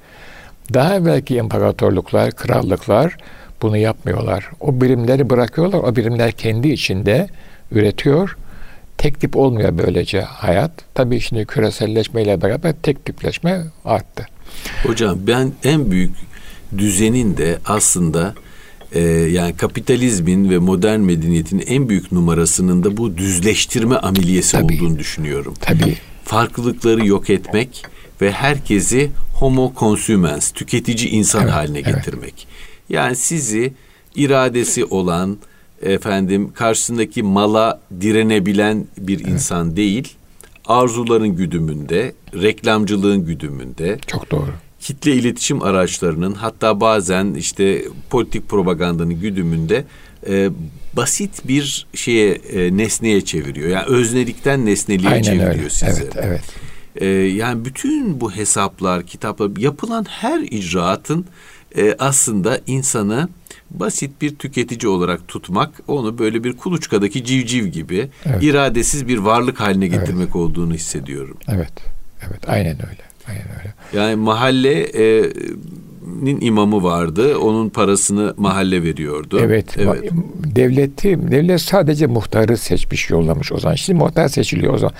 Daha 0.74 0.94
evvelki 0.94 1.36
imparatorluklar, 1.36 2.32
krallıklar 2.32 3.16
bunu 3.62 3.76
yapmıyorlar. 3.76 4.50
O 4.60 4.80
birimleri 4.80 5.30
bırakıyorlar. 5.30 5.78
O 5.78 5.96
birimler 5.96 6.32
kendi 6.32 6.68
içinde 6.68 7.26
üretiyor 7.70 8.36
tek 8.98 9.20
tip 9.20 9.36
olmuyor 9.36 9.78
böylece 9.78 10.20
hayat. 10.20 10.70
Tabii 10.94 11.20
şimdi 11.20 11.44
küreselleşmeyle 11.46 12.42
beraber 12.42 12.74
tek 12.82 13.04
tipleşme 13.04 13.62
arttı. 13.84 14.26
Hocam 14.82 15.18
ben 15.26 15.52
en 15.64 15.90
büyük 15.90 16.16
düzenin 16.78 17.36
de 17.36 17.58
aslında 17.66 18.34
e, 18.94 19.00
yani 19.10 19.56
kapitalizmin 19.56 20.50
ve 20.50 20.58
modern 20.58 21.00
medeniyetin 21.00 21.64
en 21.66 21.88
büyük 21.88 22.12
numarasının 22.12 22.84
da 22.84 22.96
bu 22.96 23.16
düzleştirme 23.16 23.96
ameliyesi 23.96 24.52
Tabii. 24.52 24.74
olduğunu 24.74 24.98
düşünüyorum. 24.98 25.54
Tabii. 25.60 25.96
Farklılıkları 26.24 27.06
yok 27.06 27.30
etmek 27.30 27.82
ve 28.20 28.30
herkesi 28.32 29.10
homo 29.34 29.72
consumens, 29.78 30.50
tüketici 30.50 31.08
insan 31.08 31.42
evet, 31.42 31.52
haline 31.52 31.80
getirmek. 31.80 32.34
Evet. 32.34 32.46
Yani 32.88 33.16
sizi 33.16 33.72
iradesi 34.14 34.84
olan, 34.84 35.38
efendim 35.82 36.52
karşısındaki 36.54 37.22
mala 37.22 37.80
direnebilen 38.00 38.86
bir 38.98 39.20
evet. 39.20 39.28
insan 39.28 39.76
değil. 39.76 40.14
Arzuların 40.66 41.28
güdümünde, 41.28 42.14
reklamcılığın 42.34 43.26
güdümünde. 43.26 43.98
Çok 44.06 44.30
doğru. 44.30 44.50
Kitle 44.84 45.14
iletişim 45.14 45.62
araçlarının 45.62 46.34
hatta 46.34 46.80
bazen 46.80 47.34
işte 47.34 47.84
politik 48.10 48.48
propagandanın 48.48 49.20
güdümünde 49.20 49.84
e, 50.28 50.50
basit 50.92 51.48
bir 51.48 51.86
şeye 51.94 52.34
e, 52.34 52.76
nesneye 52.76 53.20
çeviriyor. 53.20 53.68
Yani 53.68 53.86
öznelikten 53.86 54.66
nesneliğe 54.66 55.10
Aynen 55.10 55.22
çeviriyor 55.22 55.54
öyle. 55.54 55.70
sizi. 55.70 56.02
Evet, 56.02 56.16
evet. 56.16 56.42
E, 56.96 57.06
yani 57.06 57.64
bütün 57.64 58.20
bu 58.20 58.32
hesaplar, 58.32 59.06
kitaplar 59.06 59.50
yapılan 59.56 60.04
her 60.08 60.40
icraatın 60.40 61.26
e, 61.76 61.96
aslında 61.98 62.60
insanı 62.66 63.28
basit 63.70 64.22
bir 64.22 64.36
tüketici 64.36 64.92
olarak 64.92 65.28
tutmak, 65.28 65.70
onu 65.88 66.18
böyle 66.18 66.44
bir 66.44 66.56
kuluçkadaki 66.56 67.24
civciv 67.24 67.66
gibi 67.66 68.08
evet. 68.26 68.42
iradesiz 68.42 69.08
bir 69.08 69.18
varlık 69.18 69.60
haline 69.60 69.86
getirmek 69.86 70.26
evet. 70.26 70.36
olduğunu 70.36 70.74
hissediyorum. 70.74 71.36
Evet. 71.48 71.72
Evet, 72.28 72.48
aynen 72.48 72.76
öyle. 72.76 73.13
Aynen 73.28 73.46
öyle. 73.58 73.74
Yani 73.92 74.16
mahallenin 74.16 76.40
imamı 76.40 76.82
vardı. 76.82 77.38
Onun 77.38 77.68
parasını 77.68 78.34
mahalle 78.36 78.82
veriyordu. 78.82 79.40
Evet. 79.42 79.66
evet. 79.78 80.10
Devleti, 80.56 81.30
devlet 81.30 81.60
sadece 81.60 82.06
muhtarı 82.06 82.56
seçmiş, 82.56 83.10
yollamış 83.10 83.52
o 83.52 83.58
zaman. 83.58 83.74
Şimdi 83.74 83.98
muhtar 83.98 84.28
seçiliyor 84.28 84.74
o 84.74 84.78
zaman. 84.78 84.94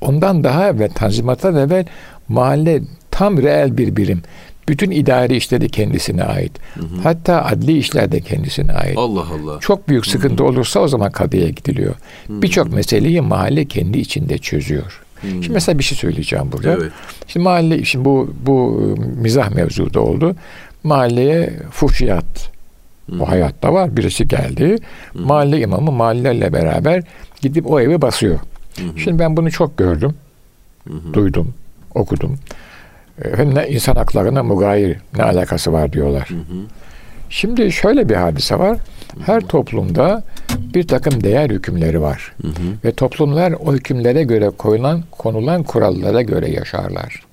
Ondan 0.00 0.44
daha 0.44 0.68
evvel, 0.68 0.90
tanzimattan 0.90 1.56
evvel 1.56 1.84
mahalle 2.28 2.82
tam 3.10 3.42
reel 3.42 3.76
bir 3.76 3.96
birim. 3.96 4.22
Bütün 4.68 4.90
idari 4.90 5.36
işleri 5.36 5.68
kendisine 5.68 6.24
ait. 6.24 6.52
Hı 6.74 6.80
hı. 6.80 6.86
Hatta 7.02 7.44
adli 7.44 7.78
işler 7.78 8.12
de 8.12 8.20
kendisine 8.20 8.72
ait. 8.72 8.98
Allah 8.98 9.20
Allah. 9.20 9.60
Çok 9.60 9.88
büyük 9.88 10.06
sıkıntı 10.06 10.44
hı 10.44 10.48
hı. 10.48 10.50
olursa 10.50 10.80
o 10.80 10.88
zaman 10.88 11.12
kadıya 11.12 11.48
gidiliyor. 11.48 11.94
Birçok 12.28 12.72
meseleyi 12.72 13.20
mahalle 13.20 13.64
kendi 13.64 13.98
içinde 13.98 14.38
çözüyor. 14.38 15.05
Hmm. 15.20 15.30
Şimdi 15.30 15.50
mesela 15.50 15.78
bir 15.78 15.84
şey 15.84 15.98
söyleyeceğim 15.98 16.52
burada. 16.52 16.72
Evet. 16.72 16.92
Şimdi 17.26 17.44
mahalle, 17.44 17.84
şimdi 17.84 18.04
bu 18.04 18.34
bu 18.46 18.80
mizah 19.16 19.50
mevzuda 19.50 20.00
oldu. 20.00 20.36
Mahalleye 20.84 21.52
fuhşiyat 21.70 22.50
hmm. 23.06 23.20
o 23.20 23.28
hayatta 23.28 23.72
var. 23.72 23.96
Birisi 23.96 24.28
geldi. 24.28 24.76
Hmm. 25.12 25.26
Mahalle 25.26 25.60
imamı 25.60 25.92
mahallelerle 25.92 26.52
beraber 26.52 27.02
gidip 27.40 27.70
o 27.70 27.80
evi 27.80 28.02
basıyor. 28.02 28.38
Hmm. 28.76 28.98
Şimdi 28.98 29.18
ben 29.18 29.36
bunu 29.36 29.50
çok 29.50 29.78
gördüm. 29.78 30.14
Hmm. 30.84 31.14
Duydum, 31.14 31.54
okudum. 31.94 32.38
Hem 33.36 33.54
ne 33.54 33.68
insan 33.68 33.96
haklarına 33.96 34.42
mugayir 34.42 34.96
ne 35.16 35.22
alakası 35.22 35.72
var 35.72 35.92
diyorlar. 35.92 36.30
Hı 36.30 36.34
hı. 36.34 36.66
Şimdi 37.30 37.72
şöyle 37.72 38.08
bir 38.08 38.14
hadise 38.14 38.58
var. 38.58 38.78
Her 39.26 39.40
toplumda 39.40 40.22
bir 40.74 40.86
takım 40.86 41.24
değer 41.24 41.50
hükümleri 41.50 42.00
var. 42.00 42.34
Hı 42.42 42.48
hı. 42.48 42.52
Ve 42.84 42.92
toplumlar 42.92 43.52
o 43.52 43.74
hükümlere 43.74 44.22
göre 44.22 44.50
koyulan, 44.50 45.02
konulan 45.10 45.62
kurallara 45.62 46.22
göre 46.22 46.50
yaşarlar. 46.50 47.26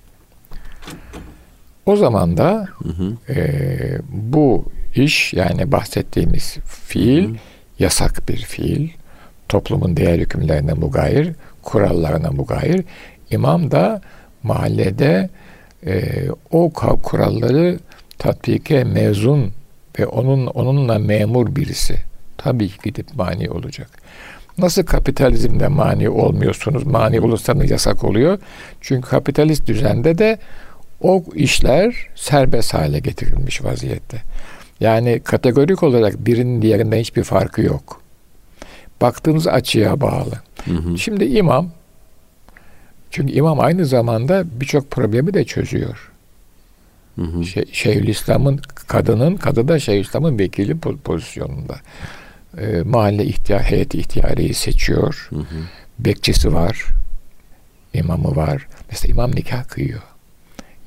O 1.85 1.95
zaman 1.95 2.37
da 2.37 2.67
hı 2.83 2.89
hı. 2.89 3.33
E, 3.33 3.41
bu 4.09 4.65
iş 4.95 5.33
yani 5.33 5.71
bahsettiğimiz 5.71 6.57
fiil 6.65 7.27
hı 7.27 7.31
hı. 7.31 7.35
yasak 7.79 8.29
bir 8.29 8.37
fiil. 8.37 8.89
Toplumun 9.49 9.97
değer 9.97 10.19
hükümlerine 10.19 10.73
mugayir, 10.73 11.31
kurallarına 11.63 12.31
mugayir. 12.31 12.85
İmam 13.31 13.71
da 13.71 14.01
mahallede 14.43 15.29
e, 15.85 16.03
o 16.51 16.71
kuralları 17.03 17.79
tatbike 18.19 18.83
mezun 18.83 19.51
ve 19.99 20.05
onun 20.05 20.47
onunla 20.47 20.99
memur 20.99 21.55
birisi 21.55 21.97
tabii 22.37 22.69
ki 22.69 22.77
gidip 22.83 23.15
mani 23.15 23.49
olacak. 23.49 23.89
Nasıl 24.57 24.83
kapitalizmde 24.83 25.67
mani 25.67 26.09
olmuyorsunuz, 26.09 26.83
mani 26.83 27.21
olursanız 27.21 27.71
yasak 27.71 28.03
oluyor. 28.03 28.39
Çünkü 28.81 29.09
kapitalist 29.09 29.67
düzende 29.67 30.17
de 30.17 30.39
o 31.01 31.23
işler 31.35 32.07
serbest 32.15 32.73
hale 32.73 32.99
getirilmiş 32.99 33.63
vaziyette. 33.63 34.21
Yani 34.79 35.21
kategorik 35.23 35.83
olarak 35.83 36.25
birinin 36.25 36.61
diğerinden 36.61 36.97
hiçbir 36.97 37.23
farkı 37.23 37.61
yok. 37.61 38.01
Baktığınız 39.01 39.47
açıya 39.47 40.01
bağlı. 40.01 40.41
Hı 40.65 40.71
hı. 40.71 40.97
Şimdi 40.97 41.25
imam, 41.25 41.69
çünkü 43.11 43.33
imam 43.33 43.59
aynı 43.59 43.85
zamanda 43.85 44.43
birçok 44.59 44.91
problemi 44.91 45.33
de 45.33 45.45
çözüyor. 45.45 46.12
Hı. 47.15 47.45
Şey, 47.45 47.65
Şeyhülislam'ın 47.71 48.61
kadının, 48.87 49.35
kadı 49.35 49.67
da 49.67 49.79
Şeyhülislam'ın 49.79 50.39
vekili 50.39 50.77
pozisyonunda. 50.79 51.75
E, 52.57 52.81
mahalle 52.81 53.25
ihtiyar, 53.25 53.61
heyet 53.61 53.95
ihtiyariyi 53.95 54.53
seçiyor. 54.53 55.27
Hı 55.29 55.35
hı. 55.39 55.57
Bekçisi 55.99 56.53
var. 56.53 56.85
imamı 57.93 58.35
var. 58.35 58.67
Mesela 58.91 59.11
imam 59.11 59.35
nikah 59.35 59.63
kıyıyor. 59.67 60.01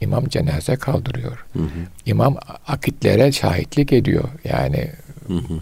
İmam 0.00 0.28
cenaze 0.28 0.76
kaldırıyor. 0.76 1.47
Hı 1.52 1.62
hı. 1.62 1.68
İmam 2.06 2.37
akitlere 2.68 3.33
şahitlik 3.33 3.92
ediyor. 3.92 4.25
Yani 4.45 4.90
hı 5.26 5.35
hı. 5.35 5.54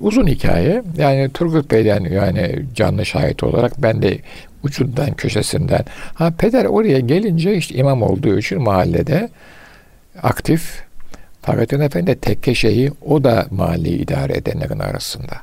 uzun 0.00 0.26
hikaye. 0.26 0.82
Yani 0.96 1.30
Turgut 1.30 1.70
Bey'den 1.70 2.04
yani 2.04 2.64
canlı 2.74 3.06
şahit 3.06 3.42
olarak 3.42 3.82
ben 3.82 4.02
de 4.02 4.18
ucundan 4.62 5.14
köşesinden. 5.14 5.84
Ha 6.14 6.30
peder 6.38 6.64
oraya 6.64 6.98
gelince 6.98 7.56
işte 7.56 7.74
imam 7.74 8.02
olduğu 8.02 8.38
için 8.38 8.62
mahallede 8.62 9.28
aktif. 10.22 10.82
Fahrettin 11.42 11.80
Efendi 11.80 12.20
tekke 12.20 12.54
şeyi 12.54 12.92
o 13.06 13.24
da 13.24 13.46
mahalleyi 13.50 13.98
idare 13.98 14.36
edenlerin 14.36 14.78
arasında. 14.78 15.36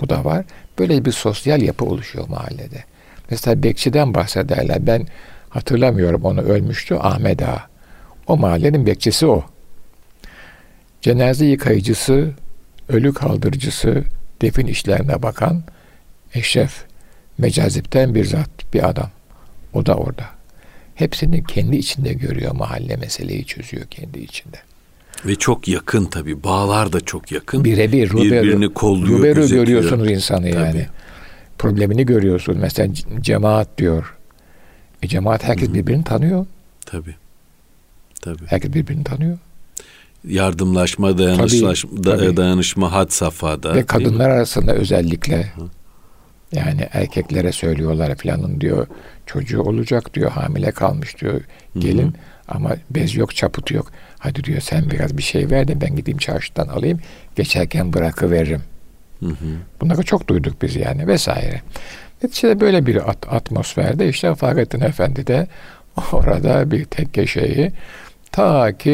Bu 0.00 0.08
da 0.08 0.24
var. 0.24 0.44
Böyle 0.78 1.04
bir 1.04 1.12
sosyal 1.12 1.62
yapı 1.62 1.84
oluşuyor 1.84 2.28
mahallede. 2.28 2.84
Mesela 3.30 3.62
bekçiden 3.62 4.14
bahsederler. 4.14 4.86
Ben 4.86 5.06
hatırlamıyorum 5.48 6.22
onu 6.22 6.40
ölmüştü 6.40 6.94
Ahmet 6.94 7.42
Ağa. 7.42 7.66
O 8.26 8.36
mahallenin 8.36 8.86
bekçisi 8.86 9.26
o. 9.26 9.44
Cenaze 11.02 11.46
yıkayıcısı, 11.46 12.30
ölü 12.88 13.14
kaldırıcısı, 13.14 14.04
defin 14.42 14.66
işlerine 14.66 15.22
bakan 15.22 15.62
eşref, 16.34 16.84
mecazipten 17.38 18.14
bir 18.14 18.24
zat, 18.24 18.50
bir 18.74 18.88
adam. 18.88 19.10
O 19.72 19.86
da 19.86 19.94
orada. 19.94 20.24
Hepsini 20.94 21.44
kendi 21.44 21.76
içinde 21.76 22.12
görüyor 22.12 22.52
mahalle 22.52 22.96
meseleyi 22.96 23.44
çözüyor 23.44 23.86
kendi 23.86 24.18
içinde. 24.18 24.56
Ve 25.26 25.34
çok 25.34 25.68
yakın 25.68 26.04
tabii. 26.04 26.42
Bağlar 26.44 26.92
da 26.92 27.00
çok 27.00 27.32
yakın. 27.32 27.64
Birebir. 27.64 28.10
Birbirini 28.10 28.68
kolluyor, 28.74 29.18
Ruberu 29.18 29.48
görüyorsunuz 29.48 30.10
insanı 30.10 30.50
tabii. 30.50 30.54
yani. 30.54 30.86
Problemini 31.58 32.06
görüyorsunuz. 32.06 32.58
Mesela 32.60 32.94
cemaat 33.20 33.78
diyor. 33.78 34.16
E 35.02 35.08
cemaat 35.08 35.44
herkes 35.44 35.68
Hı-hı. 35.68 35.74
birbirini 35.74 36.04
tanıyor. 36.04 36.46
Tabii. 36.86 37.14
Tabii. 38.22 38.46
Herkes 38.46 38.74
birbirini 38.74 39.04
tanıyor. 39.04 39.38
Yardımlaşma, 40.28 41.18
dayanışma, 41.18 41.72
tabii, 42.02 42.02
tabii. 42.02 42.36
dayanışma 42.36 42.92
had 42.92 43.08
safhada. 43.08 43.74
Ve 43.74 43.86
kadınlar 43.86 44.30
arasında 44.30 44.74
özellikle 44.74 45.42
Hı. 45.42 45.62
Yani 46.52 46.88
erkeklere 46.92 47.52
söylüyorlar 47.52 48.14
filanın 48.14 48.60
diyor 48.60 48.86
çocuğu 49.26 49.62
olacak 49.62 50.14
diyor 50.14 50.30
hamile 50.30 50.70
kalmış 50.70 51.20
diyor 51.20 51.40
gelin 51.78 52.02
Hı-hı. 52.02 52.12
ama 52.48 52.76
bez 52.90 53.14
yok 53.16 53.36
çaput 53.36 53.70
yok. 53.70 53.92
Hadi 54.18 54.44
diyor 54.44 54.60
sen 54.60 54.90
biraz 54.90 55.18
bir 55.18 55.22
şey 55.22 55.50
ver 55.50 55.68
de 55.68 55.80
ben 55.80 55.96
gideyim 55.96 56.18
çarşıdan 56.18 56.68
alayım 56.68 57.00
geçerken 57.36 57.92
bırakıveririm. 57.92 58.62
Hı 59.20 59.26
hı. 59.26 59.56
Bunları 59.80 60.02
çok 60.02 60.28
duyduk 60.28 60.62
biz 60.62 60.76
yani 60.76 61.06
vesaire. 61.06 61.62
Neticede 62.22 62.60
böyle 62.60 62.86
bir 62.86 63.10
at- 63.10 63.32
atmosferde 63.32 64.08
işte 64.08 64.34
Fahrettin 64.34 64.80
Efendi 64.80 65.26
de 65.26 65.46
orada 66.12 66.70
bir 66.70 66.84
tekke 66.84 67.26
şeyi 67.26 67.72
ta 68.32 68.78
ki 68.78 68.90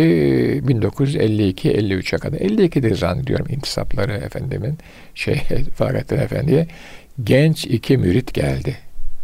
1952-53'e 0.67 2.19
kadar 2.19 2.39
52'dir 2.39 2.95
zannediyorum 2.95 3.47
intisapları 3.51 4.13
efendimin 4.13 4.79
şey 5.15 5.43
Fahrettin 5.75 6.19
Efendi'ye 6.19 6.67
genç 7.25 7.65
iki 7.65 7.99
mürit 7.99 8.35
geldi. 8.35 8.77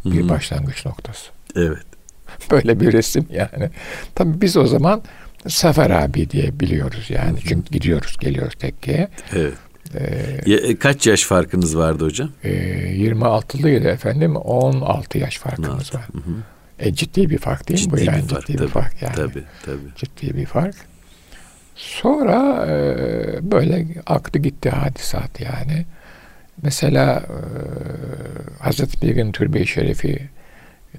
Bir 0.05 0.21
Hı-hı. 0.21 0.29
başlangıç 0.29 0.87
noktası. 0.87 1.31
Evet. 1.57 1.85
Böyle 2.51 2.81
bir 2.81 2.93
resim 2.93 3.27
yani. 3.31 3.71
Tabii 4.15 4.41
biz 4.41 4.57
o 4.57 4.67
zaman 4.67 5.03
Sefer 5.49 5.91
abi 5.91 6.31
diye 6.31 6.61
biliyoruz 6.61 7.07
yani. 7.09 7.31
Hı-hı. 7.31 7.49
Çünkü 7.49 7.71
gidiyoruz 7.71 8.17
geliyoruz 8.21 8.55
tekkeye. 8.55 9.09
Evet. 9.33 9.55
Ee, 10.47 10.77
kaç 10.77 11.07
yaş 11.07 11.25
farkınız 11.25 11.79
vardı 11.79 12.05
hocam? 12.05 12.31
E, 12.45 12.51
26'lıydı 12.51 13.89
efendim. 13.89 14.37
16 14.37 15.19
yaş 15.19 15.39
farkımız 15.39 15.95
var. 15.95 16.09
Hı 16.13 16.19
hı. 16.19 16.35
E, 16.79 16.95
ciddi 16.95 17.31
bir 17.31 17.39
fark 17.39 17.69
değil 17.69 17.87
mi 17.87 17.93
bu 17.93 17.99
yani? 17.99 18.23
Bir 18.23 18.29
fark, 18.29 18.47
ciddi 18.47 18.57
tabii, 18.57 18.67
bir 18.67 18.73
fark 18.73 19.03
yani. 19.03 19.15
Tabii, 19.15 19.45
tabii. 19.65 19.95
Ciddi 19.97 20.37
bir 20.37 20.47
fark. 20.47 20.75
Sonra 21.77 22.67
e, 22.69 23.51
böyle 23.51 23.87
aktı 24.07 24.39
gitti 24.39 24.71
hadisat 24.71 25.41
yani. 25.41 25.87
Mesela 26.63 27.23
e, 27.23 27.37
Hazreti 28.63 29.03
Bilgin 29.03 29.33
Türbe-i 29.33 29.67
Şerifi 29.67 30.29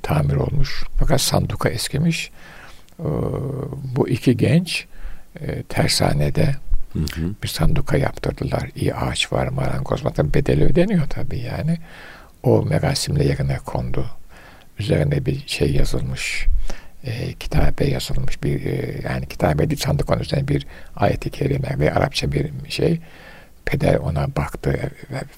tamir 0.01 0.35
olmuş. 0.35 0.83
Fakat 0.99 1.21
sanduka 1.21 1.69
eskimiş. 1.69 2.31
E, 2.99 3.07
bu 3.95 4.09
iki 4.09 4.37
genç 4.37 4.85
e, 5.41 5.63
tersanede 5.63 6.55
Hı 6.95 6.99
hı. 6.99 7.33
Bir 7.43 7.47
sanduka 7.47 7.97
yaptırdılar. 7.97 8.69
İyi 8.75 8.95
ağaç 8.95 9.33
var, 9.33 9.47
marangoz 9.47 10.05
var. 10.05 10.13
Tabii 10.13 10.33
bedeli 10.33 10.63
ödeniyor 10.63 11.07
tabii 11.09 11.39
yani. 11.39 11.77
O 12.43 12.61
merasimle 12.61 13.25
yerine 13.25 13.57
kondu. 13.65 14.05
Üzerine 14.79 15.25
bir 15.25 15.43
şey 15.47 15.71
yazılmış. 15.71 16.45
E, 17.03 17.33
kitabe 17.33 17.85
yazılmış 17.85 18.43
bir 18.43 18.65
e, 18.65 19.01
yani 19.03 19.27
kitabe 19.27 19.69
değil 19.69 19.81
sandukanın 19.81 20.21
üzerine 20.21 20.47
bir 20.47 20.67
ayeti 20.95 21.29
kerime 21.29 21.79
ve 21.79 21.93
Arapça 21.93 22.31
bir 22.31 22.51
şey. 22.69 22.99
Peder 23.65 23.95
ona 23.95 24.27
baktı. 24.35 24.91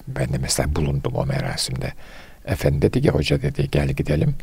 Ben 0.08 0.32
de 0.32 0.38
mesela 0.38 0.76
bulundum 0.76 1.14
o 1.14 1.26
merasimde. 1.26 1.92
Efendi 2.46 2.82
dedi 2.82 3.02
ki 3.02 3.10
hoca 3.10 3.42
dedi 3.42 3.70
gel 3.70 3.88
gidelim. 3.88 4.34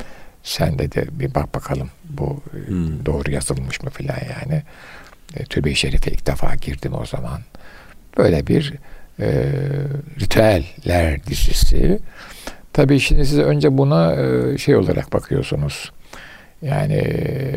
Sen 0.44 0.80
dedi 0.80 1.08
bir 1.12 1.36
bak 1.36 1.56
bakalım 1.56 1.90
bu 2.10 2.44
e, 2.54 2.68
hmm. 2.68 3.06
doğru 3.06 3.32
yazılmış 3.32 3.84
mı 3.84 3.90
filan 3.90 4.18
yani. 4.40 4.64
E, 5.36 5.44
Türbe-i 5.44 5.76
Şerif'e 5.76 6.12
ilk 6.12 6.28
defa 6.28 6.56
girdim 6.56 6.94
o 6.94 7.06
zaman. 7.06 7.42
Böyle 8.18 8.48
bir 8.48 8.74
e, 9.20 9.52
ritüeller 10.20 11.26
dizisi. 11.26 12.00
Tabii 12.74 13.00
şimdi 13.00 13.26
siz 13.26 13.40
önce 13.40 13.78
buna 13.78 14.14
e, 14.14 14.58
şey 14.58 14.76
olarak 14.76 15.14
bakıyorsunuz. 15.14 15.92
Yani 16.62 17.04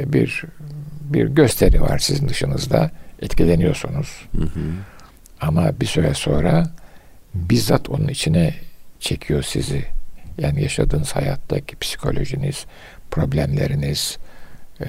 bir 0.06 0.44
bir 1.00 1.26
gösteri 1.26 1.80
var 1.80 1.98
sizin 1.98 2.28
dışınızda. 2.28 2.90
Etkileniyorsunuz. 3.22 4.28
Hı 4.36 4.42
hı. 4.42 4.60
Ama 5.40 5.80
bir 5.80 5.86
süre 5.86 6.14
sonra 6.14 6.66
bizzat 7.34 7.88
onun 7.88 8.08
içine 8.08 8.54
çekiyor 9.00 9.42
sizi. 9.42 9.84
Yani 10.38 10.62
yaşadığınız 10.62 11.12
hayattaki 11.12 11.76
psikolojiniz, 11.76 12.66
problemleriniz 13.10 14.18
e, 14.80 14.86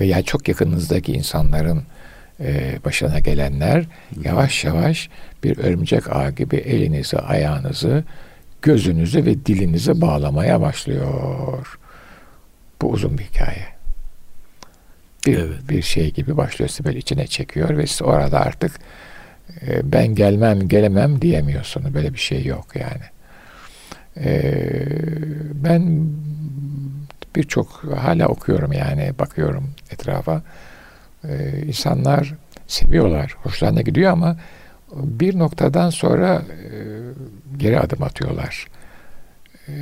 veya 0.00 0.22
çok 0.22 0.48
yakınınızdaki 0.48 1.12
insanların 1.12 1.82
e, 2.40 2.78
başına 2.84 3.18
gelenler 3.18 3.84
yavaş 4.24 4.64
yavaş 4.64 5.08
bir 5.44 5.58
örümcek 5.58 6.16
ağ 6.16 6.30
gibi 6.30 6.56
elinizi, 6.56 7.18
ayağınızı, 7.18 8.04
gözünüzü 8.62 9.24
ve 9.24 9.46
dilinizi 9.46 10.00
bağlamaya 10.00 10.60
başlıyor. 10.60 11.78
Bu 12.82 12.90
uzun 12.90 13.18
bir 13.18 13.24
hikaye. 13.24 13.66
Bir, 15.26 15.38
evet. 15.38 15.68
bir 15.68 15.82
şey 15.82 16.10
gibi 16.10 16.36
başlıyor 16.36 16.68
sizi 16.68 16.84
böyle 16.84 16.98
içine 16.98 17.26
çekiyor 17.26 17.78
ve 17.78 17.86
siz 17.86 18.02
orada 18.02 18.40
artık 18.40 18.72
e, 19.66 19.92
ben 19.92 20.14
gelmem 20.14 20.68
gelemem 20.68 21.22
diyemiyorsunuz. 21.22 21.94
Böyle 21.94 22.14
bir 22.14 22.18
şey 22.18 22.44
yok 22.44 22.66
yani. 22.74 23.04
E, 24.16 24.52
ben 25.64 26.08
birçok 27.36 27.84
hala 27.96 28.26
okuyorum 28.28 28.72
yani 28.72 29.12
bakıyorum 29.18 29.70
etrafa 29.90 30.42
e, 31.28 31.62
insanlar 31.66 32.34
seviyorlar, 32.66 33.36
hoşlarına 33.42 33.82
gidiyor 33.82 34.12
ama 34.12 34.36
bir 34.94 35.38
noktadan 35.38 35.90
sonra 35.90 36.34
e, 36.34 36.68
geri 37.56 37.80
adım 37.80 38.02
atıyorlar. 38.02 38.66
E, 39.68 39.72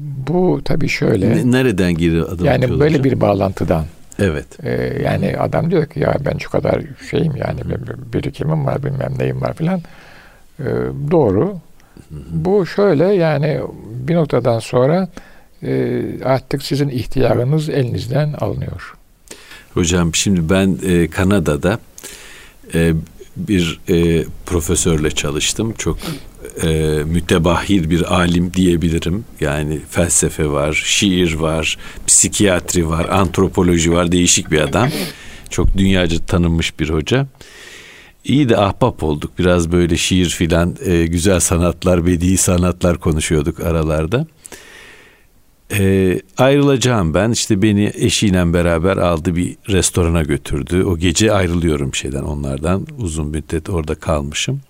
bu 0.00 0.60
tabii 0.64 0.88
şöyle. 0.88 1.50
Nereden 1.50 1.94
geri 1.94 2.22
adım 2.22 2.46
Yani 2.46 2.80
böyle 2.80 2.98
hocam? 2.98 3.04
bir 3.04 3.20
bağlantıdan. 3.20 3.84
Evet. 4.18 4.64
E, 4.64 5.02
yani 5.04 5.36
adam 5.38 5.70
diyor 5.70 5.86
ki 5.86 6.00
ya 6.00 6.16
ben 6.24 6.38
şu 6.38 6.50
kadar 6.50 6.82
şeyim 7.10 7.36
yani 7.36 7.60
birikimim 8.12 8.66
var 8.66 8.84
bilmem 8.84 9.14
neyim 9.18 9.40
var 9.40 9.54
filan. 9.54 9.80
E, 10.60 10.64
doğru. 11.10 11.56
Bu 12.30 12.66
şöyle 12.66 13.04
yani 13.04 13.60
bir 13.88 14.14
noktadan 14.14 14.58
sonra 14.58 15.08
e, 15.62 16.02
artık 16.24 16.62
sizin 16.62 16.88
ihtiyarınız 16.88 17.68
elinizden 17.68 18.32
alınıyor. 18.32 18.94
Hocam 19.74 20.14
şimdi 20.14 20.50
ben 20.50 20.78
e, 20.86 21.08
Kanada'da 21.10 21.78
e, 22.74 22.92
bir 23.36 23.80
e, 23.88 24.24
profesörle 24.46 25.10
çalıştım. 25.10 25.74
Çok 25.78 25.98
e, 26.62 26.68
mütebahir 27.06 27.90
bir 27.90 28.14
alim 28.14 28.54
diyebilirim. 28.54 29.24
Yani 29.40 29.80
felsefe 29.90 30.50
var, 30.50 30.82
şiir 30.84 31.34
var, 31.34 31.78
psikiyatri 32.06 32.88
var, 32.88 33.08
antropoloji 33.08 33.92
var. 33.92 34.12
Değişik 34.12 34.50
bir 34.50 34.60
adam. 34.60 34.88
Çok 35.50 35.76
dünyaca 35.76 36.18
tanınmış 36.18 36.80
bir 36.80 36.90
hoca. 36.90 37.26
İyi 38.24 38.48
de 38.48 38.56
ahbap 38.56 39.02
olduk. 39.02 39.38
Biraz 39.38 39.72
böyle 39.72 39.96
şiir 39.96 40.28
filan, 40.28 40.76
e, 40.84 41.06
güzel 41.06 41.40
sanatlar, 41.40 42.06
bedi 42.06 42.36
sanatlar 42.36 42.98
konuşuyorduk 42.98 43.60
aralarda. 43.60 44.26
E, 45.72 46.20
ayrılacağım 46.36 47.14
ben. 47.14 47.30
İşte 47.30 47.62
beni 47.62 47.92
eşiyle 47.94 48.52
beraber 48.52 48.96
aldı 48.96 49.36
bir 49.36 49.56
restorana 49.68 50.22
götürdü. 50.22 50.84
O 50.84 50.98
gece 50.98 51.32
ayrılıyorum 51.32 51.94
şeyden 51.94 52.22
onlardan. 52.22 52.86
Uzun 52.98 53.26
müddet 53.28 53.70
orada 53.70 53.94
kalmışım. 53.94 54.60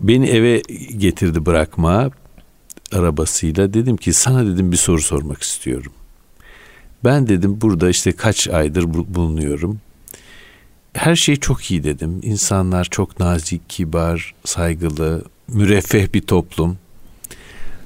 Beni 0.00 0.26
eve 0.26 0.62
getirdi 0.98 1.46
bırakma 1.46 2.10
arabasıyla. 2.92 3.74
Dedim 3.74 3.96
ki 3.96 4.12
sana 4.12 4.46
dedim 4.46 4.72
bir 4.72 4.76
soru 4.76 5.00
sormak 5.00 5.42
istiyorum. 5.42 5.92
Ben 7.04 7.28
dedim 7.28 7.60
burada 7.60 7.88
işte 7.88 8.12
kaç 8.12 8.48
aydır 8.48 8.84
bulunuyorum. 8.94 9.80
Her 10.92 11.16
şey 11.16 11.36
çok 11.36 11.70
iyi 11.70 11.84
dedim. 11.84 12.20
İnsanlar 12.22 12.84
çok 12.84 13.20
nazik, 13.20 13.70
kibar, 13.70 14.34
saygılı, 14.44 15.24
müreffeh 15.48 16.14
bir 16.14 16.20
toplum. 16.20 16.78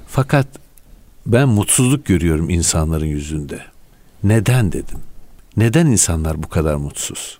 Fakat 0.07 0.47
ben 1.27 1.49
mutsuzluk 1.49 2.05
görüyorum 2.05 2.49
insanların 2.49 3.05
yüzünde. 3.05 3.61
Neden 4.23 4.71
dedim. 4.71 4.99
Neden 5.57 5.85
insanlar 5.85 6.43
bu 6.43 6.49
kadar 6.49 6.75
mutsuz? 6.75 7.39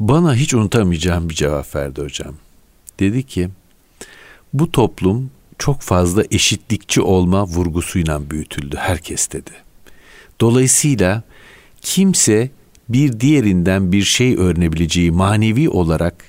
Bana 0.00 0.34
hiç 0.34 0.54
unutamayacağım 0.54 1.30
bir 1.30 1.34
cevap 1.34 1.76
verdi 1.76 2.02
hocam. 2.02 2.34
Dedi 3.00 3.22
ki 3.22 3.48
bu 4.52 4.72
toplum 4.72 5.30
çok 5.58 5.80
fazla 5.80 6.24
eşitlikçi 6.30 7.00
olma 7.00 7.46
vurgusuyla 7.46 8.30
büyütüldü 8.30 8.76
herkes 8.76 9.32
dedi. 9.32 9.50
Dolayısıyla 10.40 11.22
kimse 11.80 12.50
bir 12.88 13.20
diğerinden 13.20 13.92
bir 13.92 14.02
şey 14.02 14.36
öğrenebileceği 14.36 15.10
manevi 15.10 15.68
olarak 15.68 16.24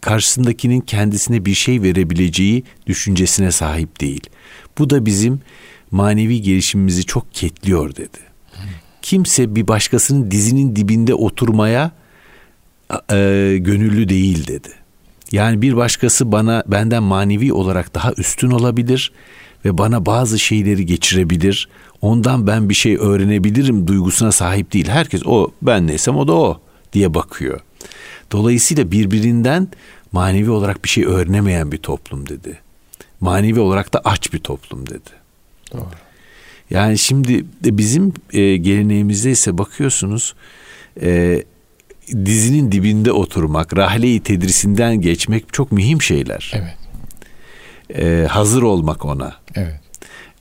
karşısındakinin 0.00 0.80
kendisine 0.80 1.44
bir 1.44 1.54
şey 1.54 1.82
verebileceği 1.82 2.64
düşüncesine 2.86 3.52
sahip 3.52 4.00
değil. 4.00 4.30
Bu 4.78 4.90
da 4.90 5.06
bizim 5.06 5.40
manevi 5.90 6.42
gelişimimizi 6.42 7.04
çok 7.04 7.34
ketliyor 7.34 7.96
dedi. 7.96 8.18
Kimse 9.02 9.54
bir 9.54 9.68
başkasının 9.68 10.30
dizinin 10.30 10.76
dibinde 10.76 11.14
oturmaya 11.14 11.90
e, 13.12 13.56
gönüllü 13.60 14.08
değil 14.08 14.46
dedi. 14.46 14.68
Yani 15.32 15.62
bir 15.62 15.76
başkası 15.76 16.32
bana 16.32 16.62
benden 16.66 17.02
manevi 17.02 17.52
olarak 17.52 17.94
daha 17.94 18.12
üstün 18.16 18.50
olabilir 18.50 19.12
ve 19.64 19.78
bana 19.78 20.06
bazı 20.06 20.38
şeyleri 20.38 20.86
geçirebilir. 20.86 21.68
Ondan 22.00 22.46
ben 22.46 22.68
bir 22.68 22.74
şey 22.74 22.96
öğrenebilirim 22.96 23.86
duygusuna 23.86 24.32
sahip 24.32 24.72
değil. 24.72 24.88
Herkes 24.88 25.26
o 25.26 25.50
ben 25.62 25.86
neysem 25.86 26.16
o 26.16 26.28
da 26.28 26.32
o 26.32 26.60
diye 26.92 27.14
bakıyor. 27.14 27.60
Dolayısıyla 28.32 28.90
birbirinden 28.90 29.68
manevi 30.12 30.50
olarak 30.50 30.84
bir 30.84 30.88
şey 30.88 31.04
öğrenemeyen 31.04 31.72
bir 31.72 31.78
toplum 31.78 32.28
dedi. 32.28 32.58
Manevi 33.20 33.60
olarak 33.60 33.92
da 33.92 34.00
aç 34.04 34.32
bir 34.32 34.38
toplum 34.38 34.86
dedi. 34.86 35.10
Doğru. 35.72 35.86
Yani 36.70 36.98
şimdi 36.98 37.44
bizim 37.64 38.12
e, 38.32 38.56
geleneğimizde 38.56 39.30
ise 39.30 39.58
bakıyorsunuz 39.58 40.34
e, 41.02 41.42
dizinin 42.24 42.72
dibinde 42.72 43.12
oturmak, 43.12 43.76
rahle-i 43.76 44.20
tedrisinden 44.20 45.00
geçmek 45.00 45.52
çok 45.52 45.72
mühim 45.72 46.02
şeyler. 46.02 46.52
Evet. 46.54 46.76
E, 47.98 48.26
hazır 48.26 48.62
olmak 48.62 49.04
ona. 49.04 49.34
Evet. 49.54 49.80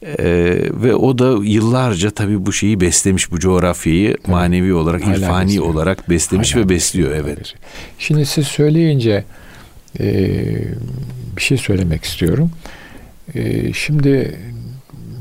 Ee, 0.05 0.59
ve 0.71 0.95
o 0.95 1.17
da 1.17 1.37
yıllarca 1.43 2.11
tabii 2.11 2.45
bu 2.45 2.53
şeyi 2.53 2.81
beslemiş 2.81 3.31
bu 3.31 3.39
coğrafyayı 3.39 4.17
tabii. 4.17 4.31
manevi 4.31 4.73
olarak, 4.73 5.05
Hala 5.05 5.15
irfani 5.15 5.47
besliyor. 5.47 5.65
olarak 5.65 6.09
beslemiş 6.09 6.55
Hala 6.55 6.63
ve 6.63 6.69
besliyor 6.69 7.11
besliyor, 7.11 7.35
evet. 7.37 7.53
Şimdi 7.99 8.25
siz 8.25 8.47
söyleyince 8.47 9.23
e, 9.99 10.07
bir 11.37 11.41
şey 11.41 11.57
söylemek 11.57 12.03
istiyorum. 12.03 12.51
E, 13.35 13.73
şimdi 13.73 14.39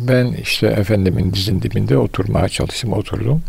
ben 0.09 0.27
işte 0.43 0.67
efendimin 0.67 1.33
dizin 1.33 1.63
dibinde 1.63 1.99
oturmaya 1.99 2.49
çalıştım, 2.49 2.93
oturdum. 2.93 3.43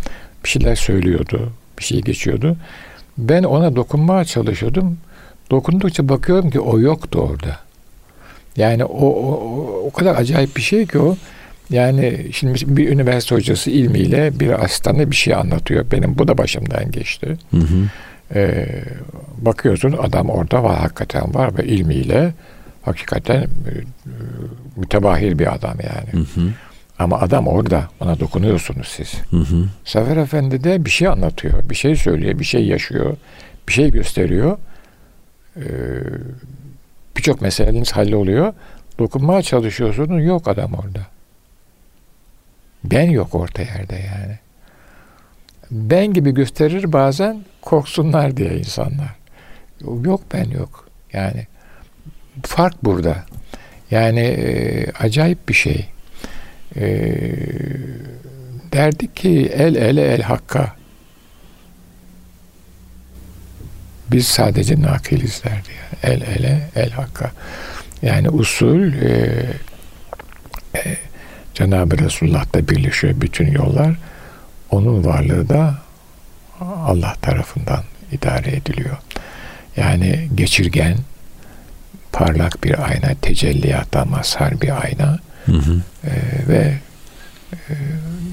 Bir 0.43 0.49
şeyler 0.49 0.75
söylüyordu, 0.75 1.51
bir 1.79 1.83
şey 1.83 2.01
geçiyordu. 2.01 2.57
Ben 3.17 3.43
ona 3.43 3.75
dokunmaya 3.75 4.25
çalışıyordum. 4.25 4.97
Dokundukça 5.51 6.09
bakıyorum 6.09 6.49
ki 6.49 6.59
o 6.59 6.79
yoktu 6.79 7.19
orada. 7.19 7.59
Yani 8.57 8.85
o, 8.85 9.07
o, 9.07 9.81
o 9.87 9.91
kadar 9.91 10.15
acayip 10.15 10.57
bir 10.57 10.61
şey 10.61 10.85
ki 10.85 10.99
o. 10.99 11.17
Yani 11.69 12.27
şimdi 12.31 12.77
bir 12.77 12.89
üniversite 12.89 13.35
hocası 13.35 13.71
ilmiyle 13.71 14.39
bir 14.39 14.49
hastane 14.49 15.11
bir 15.11 15.15
şey 15.15 15.35
anlatıyor. 15.35 15.85
Benim 15.91 16.17
bu 16.17 16.27
da 16.27 16.37
başımdan 16.37 16.91
geçti. 16.91 17.37
Hı 17.51 17.57
hı. 17.57 17.89
Ee, 18.33 18.67
bakıyorsun 19.37 19.91
adam 20.01 20.29
orada 20.29 20.63
var 20.63 20.79
hakikaten 20.79 21.33
var 21.33 21.57
ve 21.57 21.65
ilmiyle 21.65 22.33
hakikaten 22.81 23.41
e, 23.43 23.71
mütebahir 24.75 25.39
bir 25.39 25.53
adam 25.53 25.77
yani. 25.83 26.25
Hı 26.25 26.41
hı. 26.41 26.47
Ama 26.99 27.19
adam 27.19 27.47
orada. 27.47 27.89
Ona 27.99 28.19
dokunuyorsunuz 28.19 28.87
siz. 28.87 29.13
Hı 29.29 29.37
hı. 29.37 29.69
Zafer 29.85 30.17
Efendi 30.17 30.63
de 30.63 30.85
bir 30.85 30.89
şey 30.89 31.07
anlatıyor. 31.07 31.69
Bir 31.69 31.75
şey 31.75 31.95
söylüyor. 31.95 32.39
Bir 32.39 32.45
şey 32.45 32.65
yaşıyor. 32.65 33.17
Bir 33.67 33.73
şey 33.73 33.91
gösteriyor. 33.91 34.57
Ee, 35.57 35.61
Birçok 37.17 37.41
meseleniz 37.41 37.91
halloluyor. 37.91 38.53
Dokunmaya 38.99 39.41
çalışıyorsunuz. 39.41 40.25
Yok 40.25 40.47
adam 40.47 40.73
orada. 40.73 40.99
Ben 42.83 43.09
yok 43.09 43.35
orta 43.35 43.61
yerde 43.61 43.95
yani. 43.95 44.39
Ben 45.75 46.13
gibi 46.13 46.33
gösterir 46.33 46.93
bazen 46.93 47.45
korksunlar 47.61 48.37
diye 48.37 48.57
insanlar. 48.57 49.15
Yok 50.03 50.21
ben 50.33 50.49
yok. 50.49 50.87
Yani 51.13 51.47
fark 52.43 52.83
burada. 52.83 53.25
Yani 53.91 54.19
e, 54.19 54.91
acayip 54.91 55.49
bir 55.49 55.53
şey. 55.53 55.85
E, 56.75 56.85
derdik 58.73 59.15
ki 59.15 59.51
el 59.55 59.75
ele 59.75 60.13
el 60.13 60.21
hakka. 60.21 60.75
Biz 64.11 64.27
sadece 64.27 64.81
nakiliz 64.81 65.43
derdi. 65.43 65.69
Yani. 65.81 66.15
El 66.15 66.21
ele 66.21 66.69
el 66.75 66.91
hakka. 66.91 67.31
Yani 68.01 68.29
usul 68.29 68.93
e, 68.93 69.43
e, 70.75 70.97
Cenab-ı 71.53 71.97
Resulullah'ta 71.97 72.67
birleşiyor 72.67 73.21
bütün 73.21 73.51
yollar. 73.51 73.95
Onun 74.71 75.05
varlığı 75.05 75.49
da 75.49 75.75
Allah 76.61 77.15
tarafından 77.21 77.83
idare 78.11 78.55
ediliyor. 78.55 78.97
Yani 79.77 80.29
geçirgen, 80.35 80.97
parlak 82.11 82.63
bir 82.63 82.89
ayna, 82.89 83.15
tecelliyata 83.21 84.05
mazhar 84.05 84.61
bir 84.61 84.83
ayna 84.83 85.19
hı 85.45 85.51
hı. 85.51 85.81
E, 86.03 86.13
ve 86.47 86.77
e, 87.53 87.73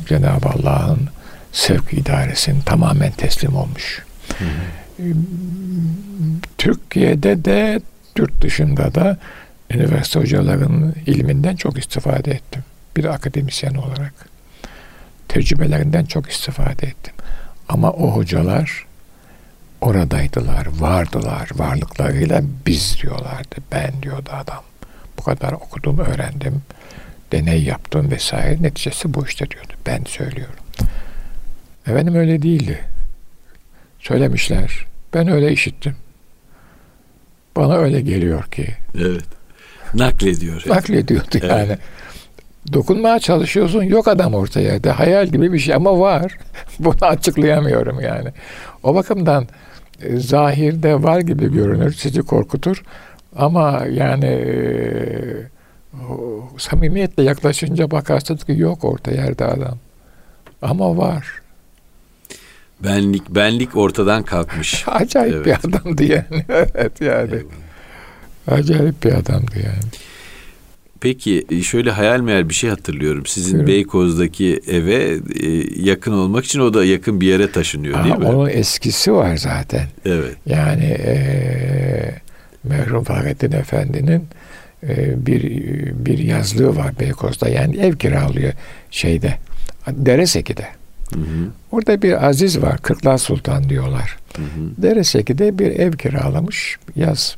Cenab-ı 0.09 0.49
Allah'ın 0.49 1.09
sevk 1.53 1.93
idaresinin 1.93 2.61
tamamen 2.61 3.13
teslim 3.13 3.57
olmuş. 3.57 4.03
Hı 4.39 4.45
hı. 4.45 5.15
Türkiye'de 6.59 7.45
de 7.45 7.81
Türk 8.15 8.41
dışında 8.41 8.95
da 8.95 9.17
üniversite 9.71 10.21
hocalarının 10.21 10.95
ilminden 11.07 11.57
çok 11.57 11.79
istifade 11.79 12.31
ettim. 12.31 12.65
Bir 12.97 13.05
akademisyen 13.05 13.75
olarak. 13.75 14.32
Tecrübelerinden 15.29 16.05
çok 16.05 16.31
istifade 16.31 16.87
ettim. 16.87 17.15
Ama 17.69 17.91
o 17.91 18.17
hocalar 18.17 18.87
oradaydılar, 19.81 20.67
vardılar. 20.81 21.49
Varlıklarıyla 21.55 22.43
biz 22.67 22.97
diyorlardı. 23.03 23.57
Ben 23.73 23.93
diyordu 24.03 24.31
adam. 24.33 24.63
Bu 25.19 25.23
kadar 25.23 25.53
okudum, 25.53 25.99
öğrendim. 25.99 26.63
Deney 27.33 27.63
yaptım 27.63 28.11
vesaire. 28.11 28.63
Neticesi 28.63 29.15
bu 29.15 29.27
işte 29.27 29.51
diyordu. 29.51 29.73
Ben 29.87 30.05
söylüyorum. 30.05 30.65
Efendim 31.87 32.15
öyle 32.15 32.43
değildi. 32.43 32.81
Söylemişler. 34.01 34.87
Ben 35.15 35.29
öyle 35.29 35.53
işittim. 35.53 35.97
Bana 37.57 37.77
öyle 37.77 38.01
geliyor 38.01 38.45
ki. 38.45 38.69
Evet. 38.95 39.25
Naklediyor. 39.95 40.63
Naklediyordu 40.67 41.27
evet. 41.33 41.45
yani. 41.51 41.79
Dokunmaya 42.73 43.19
çalışıyorsun 43.19 43.83
yok 43.83 44.09
adam 44.09 44.35
ortaya. 44.35 44.85
De 44.85 44.91
hayal 44.91 45.27
gibi 45.27 45.53
bir 45.53 45.59
şey 45.59 45.75
ama 45.75 46.01
var. 46.01 46.39
Bunu 46.79 46.95
açıklayamıyorum 47.01 48.01
yani. 48.01 48.29
O 48.83 48.95
bakımdan 48.95 49.47
e, 50.03 50.17
zahirde 50.17 51.03
var 51.03 51.21
gibi 51.21 51.53
görünür, 51.53 51.93
sizi 51.93 52.23
korkutur. 52.23 52.83
Ama 53.37 53.83
yani 53.91 54.25
e, 54.25 54.53
samimiyetle 56.59 57.23
yaklaşınca 57.23 57.91
bakarsınız 57.91 58.45
ki 58.45 58.53
yok 58.53 58.85
orta 58.85 59.11
yerde 59.11 59.45
adam. 59.45 59.79
Ama 60.63 60.97
var. 60.97 61.43
Benlik 62.81 63.29
benlik 63.31 63.77
ortadan 63.77 64.23
kalkmış. 64.23 64.85
Acayip 64.87 65.35
evet. 65.35 65.47
bir 65.47 65.69
adamdı 65.69 66.05
yani. 66.13 66.45
evet 66.49 67.01
yani. 67.01 67.35
Eyvallah. 67.35 68.61
Acayip 68.61 69.05
bir 69.05 69.13
adamdı 69.13 69.53
yani. 69.57 69.91
Peki 71.03 71.45
e, 71.51 71.63
şöyle 71.63 71.91
hayal 71.91 72.21
meyal 72.21 72.49
bir 72.49 72.55
şey 72.55 72.71
hatırlıyorum. 72.71 73.27
Sizin 73.27 73.53
Buyurun. 73.53 73.67
Beykoz'daki 73.67 74.61
eve 74.67 75.19
e, 75.41 75.49
yakın 75.77 76.13
olmak 76.13 76.45
için 76.45 76.61
o 76.61 76.75
da 76.75 76.85
yakın 76.85 77.21
bir 77.21 77.27
yere 77.27 77.53
taşınıyor 77.53 77.95
Aha, 77.99 78.05
değil 78.05 78.17
mi? 78.17 78.25
Onun 78.25 78.49
eskisi 78.49 79.13
var 79.13 79.37
zaten. 79.37 79.87
Evet. 80.05 80.37
Yani 80.47 80.85
e, 80.85 82.15
merhum 82.65 83.05
Fahrettin 83.05 83.53
Efendi'nin 83.53 84.25
e, 84.83 85.27
bir 85.27 85.43
bir 86.07 86.19
yazlığı 86.19 86.77
var 86.77 86.93
Beykoz'da. 87.01 87.49
Yani 87.49 87.77
ev 87.77 87.97
kiralıyor 87.97 88.53
şeyde. 88.91 89.35
Dereseki'de. 89.89 90.67
Hı 91.15 91.21
hı. 91.21 91.49
Orada 91.73 92.03
bir 92.03 92.29
aziz 92.29 92.63
var. 92.63 92.79
Kırklar 92.79 93.19
Sultan 93.19 93.69
diyorlar. 93.69 94.17
Hı 94.37 94.43
hı. 94.43 94.83
Dereseki'de 94.83 95.59
bir 95.59 95.71
ev 95.71 95.93
kiralamış 95.93 96.77
yaz 96.97 97.37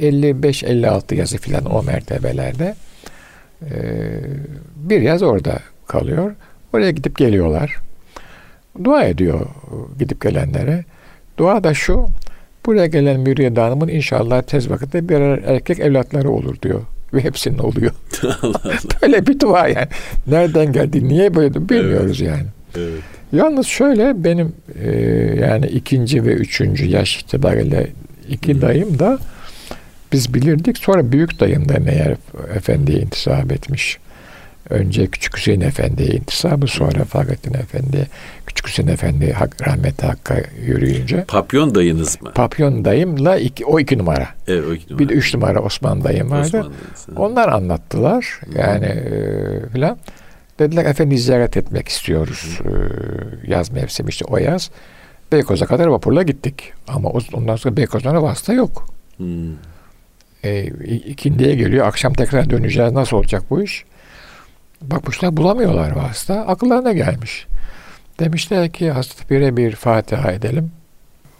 55-56 0.00 1.14
yazı 1.14 1.38
filan 1.38 1.64
o 1.64 1.82
mertebelerde 1.82 2.74
bir 4.76 5.00
yaz 5.00 5.22
orada 5.22 5.58
kalıyor. 5.86 6.34
Oraya 6.72 6.90
gidip 6.90 7.18
geliyorlar. 7.18 7.76
Dua 8.84 9.04
ediyor 9.04 9.46
gidip 9.98 10.22
gelenlere. 10.22 10.84
Dua 11.38 11.64
da 11.64 11.74
şu, 11.74 12.06
buraya 12.66 12.86
gelen 12.86 13.20
Müriyet 13.20 13.58
Hanım'ın 13.58 13.88
inşallah 13.88 14.42
tez 14.42 14.70
vakitte 14.70 15.08
bir 15.08 15.20
erkek 15.20 15.80
evlatları 15.80 16.30
olur 16.30 16.56
diyor. 16.62 16.80
Ve 17.14 17.24
hepsinin 17.24 17.58
oluyor. 17.58 17.92
böyle 19.02 19.26
bir 19.26 19.40
dua 19.40 19.68
yani. 19.68 19.88
Nereden 20.26 20.72
geldi, 20.72 21.08
niye 21.08 21.34
böyle 21.34 21.68
bilmiyoruz 21.68 22.22
evet. 22.22 22.30
yani. 22.30 22.46
Evet. 22.76 23.02
Yalnız 23.32 23.66
şöyle 23.66 24.24
benim 24.24 24.52
e, 24.82 24.90
yani 25.40 25.66
ikinci 25.66 26.24
ve 26.24 26.32
üçüncü 26.32 26.86
yaş 26.86 27.16
itibariyle 27.16 27.86
iki 28.28 28.60
dayım 28.60 28.98
da 28.98 29.18
biz 30.12 30.34
bilirdik. 30.34 30.78
Sonra 30.78 31.12
büyük 31.12 31.40
dayım 31.40 31.68
da 31.68 31.78
meğer 31.78 32.16
efendiye 32.54 32.98
intisap 32.98 33.52
etmiş. 33.52 33.98
Önce 34.70 35.06
Küçük 35.06 35.36
Hüseyin 35.36 35.60
Efendi'ye 35.60 36.08
intisabı 36.08 36.66
sonra 36.66 37.04
Fahrettin 37.04 37.54
Efendi, 37.54 38.06
Küçük 38.46 38.68
Hüseyin 38.68 38.88
Efendi 38.88 39.32
hak, 39.32 39.68
rahmeti 39.68 40.06
Hakk'a 40.06 40.36
yürüyünce. 40.66 41.24
Papyon 41.28 41.74
dayınız 41.74 42.22
mı? 42.22 42.32
Papyon 42.34 42.84
dayımla 42.84 43.36
iki, 43.36 43.64
o 43.64 43.80
iki 43.80 43.98
numara. 43.98 44.28
Evet 44.48 44.64
o 44.70 44.74
iki 44.74 44.86
numara. 44.86 44.98
Bir 44.98 45.08
de 45.08 45.12
üç 45.12 45.34
numara 45.34 45.60
Osman 45.60 46.04
dayım 46.04 46.30
vardı. 46.30 46.66
Osman 46.94 47.16
Onlar 47.16 47.48
anlattılar. 47.48 48.40
Yani 48.58 48.86
e, 48.86 49.68
filan. 49.72 49.98
Dediler 50.58 50.84
efendi 50.84 51.18
ziyaret 51.18 51.56
etmek 51.56 51.88
istiyoruz. 51.88 52.58
E, 52.64 52.70
yaz 53.52 53.70
mevsimi 53.72 54.08
işte 54.08 54.24
o 54.24 54.36
yaz. 54.36 54.70
Beykoz'a 55.32 55.66
kadar 55.66 55.86
vapurla 55.86 56.22
gittik. 56.22 56.72
Ama 56.88 57.08
ondan 57.32 57.56
sonra 57.56 57.76
Beykoz'dan 57.76 58.22
vasıta 58.22 58.52
yok. 58.52 58.86
Hmm. 59.16 59.54
E, 60.44 60.64
ikindiye 60.84 61.54
geliyor. 61.54 61.86
Akşam 61.86 62.12
tekrar 62.12 62.50
döneceğiz. 62.50 62.92
Nasıl 62.92 63.16
olacak 63.16 63.42
bu 63.50 63.62
iş? 63.62 63.84
Bakmışlar 64.82 65.36
bulamıyorlar 65.36 65.90
vasıta. 65.90 66.34
Akıllarına 66.34 66.92
gelmiş. 66.92 67.46
Demişler 68.20 68.72
ki 68.72 68.90
Hazreti 68.90 69.26
Pir'e 69.26 69.56
bir 69.56 69.72
Fatiha 69.72 70.32
edelim. 70.32 70.72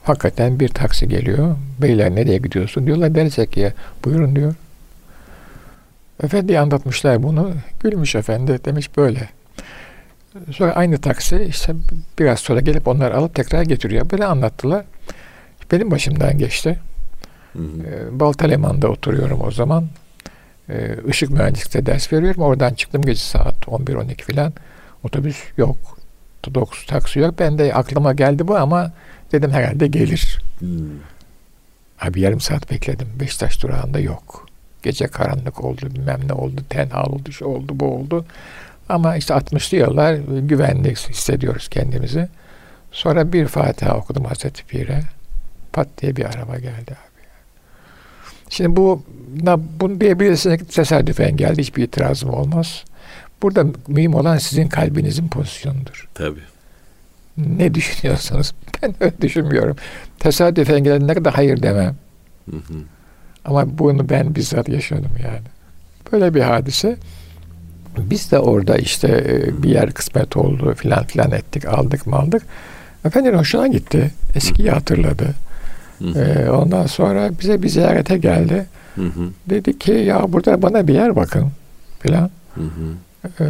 Hakikaten 0.05 0.61
bir 0.61 0.69
taksi 0.69 1.09
geliyor. 1.09 1.57
Beyler 1.83 2.15
nereye 2.15 2.39
gidiyorsun? 2.39 2.87
Diyorlar 2.87 3.15
Deriseki'ye. 3.15 3.73
Buyurun 4.05 4.37
diyor. 4.37 4.55
Efendi 6.23 6.59
anlatmışlar 6.59 7.23
bunu. 7.23 7.53
Gülmüş 7.81 8.15
efendi. 8.15 8.65
Demiş 8.65 8.97
böyle. 8.97 9.29
Sonra 10.53 10.73
aynı 10.73 10.99
taksi 10.99 11.47
işte 11.49 11.73
biraz 12.19 12.41
sonra 12.41 12.61
gelip 12.61 12.89
onları 12.89 13.17
alıp 13.17 13.35
tekrar 13.35 13.63
getiriyor. 13.63 14.11
Böyle 14.11 14.25
anlattılar. 14.25 14.85
Benim 15.73 15.91
başımdan 15.91 16.39
geçti. 16.39 16.79
Ee, 17.57 18.21
Baltaleman'da 18.21 18.89
oturuyorum 18.89 19.41
o 19.45 19.51
zaman. 19.51 19.89
Ee, 20.69 20.97
ışık 21.09 21.31
mühendislikte 21.31 21.87
ders 21.87 22.13
veriyorum. 22.13 22.43
Oradan 22.43 22.75
çıktım 22.75 23.03
gece 23.03 23.21
saat 23.21 23.57
11-12 23.67 24.15
filan. 24.23 24.53
Otobüs 25.05 25.39
yok. 25.57 25.77
Dokuz 26.55 26.87
taksi 26.87 27.19
yok. 27.19 27.35
Ben 27.39 27.59
de 27.59 27.75
aklıma 27.75 28.13
geldi 28.13 28.49
bu 28.49 28.57
ama 28.57 28.93
dedim 29.33 29.51
herhalde 29.51 29.87
gelir. 29.87 30.43
Hmm. 30.59 30.69
Abi 32.01 32.21
yarım 32.21 32.41
saat 32.41 32.71
bekledim. 32.71 33.09
Beşiktaş 33.21 33.63
durağında 33.63 34.01
yok. 34.01 34.47
Gece 34.83 35.07
karanlık 35.07 35.65
oldu, 35.65 35.81
bilmem 35.95 36.21
ne 36.27 36.33
oldu, 36.33 36.61
tenha 36.69 37.05
oldu, 37.05 37.33
şu 37.33 37.45
oldu, 37.45 37.73
bu 37.75 37.95
oldu. 37.95 38.25
Ama 38.89 39.17
işte 39.17 39.35
60'lı 39.35 39.77
yıllar 39.79 40.15
güvenli 40.39 40.91
hissediyoruz 40.91 41.69
kendimizi. 41.69 42.29
Sonra 42.93 43.33
bir 43.33 43.47
Fatiha 43.47 43.97
okudum 43.97 44.25
Hazreti 44.25 44.67
Pir'e. 44.67 45.03
Pat 45.73 45.89
diye 46.01 46.17
bir 46.17 46.25
araba 46.25 46.59
geldi 46.59 46.91
abi. 46.91 47.10
Şimdi 48.51 48.77
bu 48.77 49.03
bunu 49.81 50.01
diyebilirsiniz 50.01 50.61
tesadüfen 50.75 51.37
geldi. 51.37 51.61
Hiçbir 51.61 51.83
itirazım 51.83 52.31
olmaz. 52.31 52.85
Burada 53.43 53.67
mühim 53.89 54.15
olan 54.15 54.39
sizin 54.39 54.69
kalbinizin 54.69 55.29
pozisyonudur. 55.29 56.09
Tabii. 56.15 56.41
Ne 57.37 57.75
düşünüyorsunuz? 57.75 58.53
Ben 58.83 58.95
öyle 59.01 59.15
düşünmüyorum. 59.21 59.77
Tesadüfen 60.19 60.85
gelenlere 60.85 61.15
kadar 61.15 61.35
hayır 61.35 61.63
demem. 61.63 61.97
Hı 62.51 62.57
hı. 62.57 62.75
Ama 63.45 63.79
bunu 63.79 64.09
ben 64.09 64.35
bizzat 64.35 64.69
yaşadım 64.69 65.11
yani. 65.23 65.47
Böyle 66.13 66.35
bir 66.35 66.41
hadise. 66.41 66.97
Biz 67.99 68.33
de 68.33 68.39
orada 68.39 68.77
işte 68.77 69.09
e, 69.09 69.63
bir 69.63 69.71
yer 69.71 69.91
kısmet 69.91 70.37
oldu 70.37 70.75
filan 70.75 71.05
filan 71.05 71.31
ettik 71.31 71.67
aldık 71.67 72.07
mı 72.07 72.17
aldık. 72.17 72.43
Efendim 73.05 73.39
hoşuna 73.39 73.67
gitti. 73.67 74.11
Eskiyi 74.35 74.71
hatırladı. 74.71 75.35
Ee, 76.17 76.51
ondan 76.51 76.87
sonra 76.87 77.31
bize 77.41 77.63
bir 77.63 77.69
ziyarete 77.69 78.19
geldi. 78.19 78.67
Dedi 79.47 79.79
ki 79.79 79.93
ya 79.93 80.33
burada 80.33 80.63
bana 80.63 80.87
bir 80.87 80.95
yer 80.95 81.17
bakın 81.17 81.49
filan. 82.01 82.31
Ee, 83.41 83.45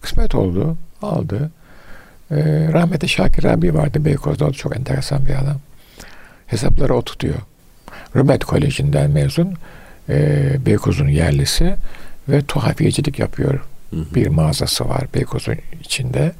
kısmet 0.00 0.34
oldu. 0.34 0.76
Aldı. 1.02 1.50
Ee, 2.30 2.68
rahmetli 2.72 3.08
Şakir 3.08 3.44
abi 3.44 3.74
vardı 3.74 4.04
Beykoz'da. 4.04 4.44
O 4.44 4.52
çok 4.52 4.76
enteresan 4.76 5.26
bir 5.26 5.34
adam. 5.34 5.56
Hesapları 6.46 6.94
o 6.94 7.02
tutuyor. 7.02 7.34
Rümet 8.16 8.44
Koleji'nden 8.44 9.10
mezun. 9.10 9.54
E, 10.08 10.66
Beykoz'un 10.66 11.08
yerlisi 11.08 11.74
ve 12.28 12.42
tuhafiyecilik 12.42 13.18
yapıyor. 13.18 13.60
Hı 13.90 13.96
hı. 13.96 14.14
Bir 14.14 14.26
mağazası 14.26 14.88
var 14.88 15.02
Beykoz'un 15.14 15.56
içinde. 15.80 16.32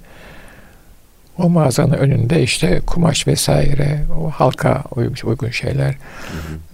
O 1.39 1.49
mağazanın 1.49 1.93
önünde 1.93 2.43
işte 2.43 2.81
kumaş 2.87 3.27
vesaire, 3.27 4.01
o 4.21 4.31
halka 4.31 4.85
uygun 5.25 5.51
şeyler. 5.51 5.89
Hı 5.89 5.93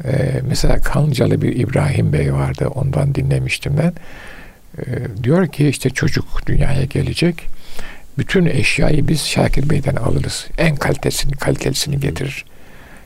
hı. 0.08 0.12
Ee, 0.12 0.40
mesela 0.48 0.80
Kancalı 0.80 1.42
bir 1.42 1.56
İbrahim 1.56 2.12
Bey 2.12 2.32
vardı, 2.32 2.68
ondan 2.68 3.14
dinlemiştim 3.14 3.78
ben. 3.78 3.92
Ee, 4.78 5.22
diyor 5.22 5.46
ki 5.46 5.68
işte 5.68 5.90
çocuk 5.90 6.46
dünyaya 6.46 6.84
gelecek. 6.84 7.46
Bütün 8.18 8.46
eşyayı 8.46 9.08
biz 9.08 9.20
Şakir 9.20 9.70
Bey'den 9.70 9.96
alırız. 9.96 10.46
En 10.58 10.76
kalitesini, 10.76 11.32
kalitesini 11.32 12.00
getirir. 12.00 12.44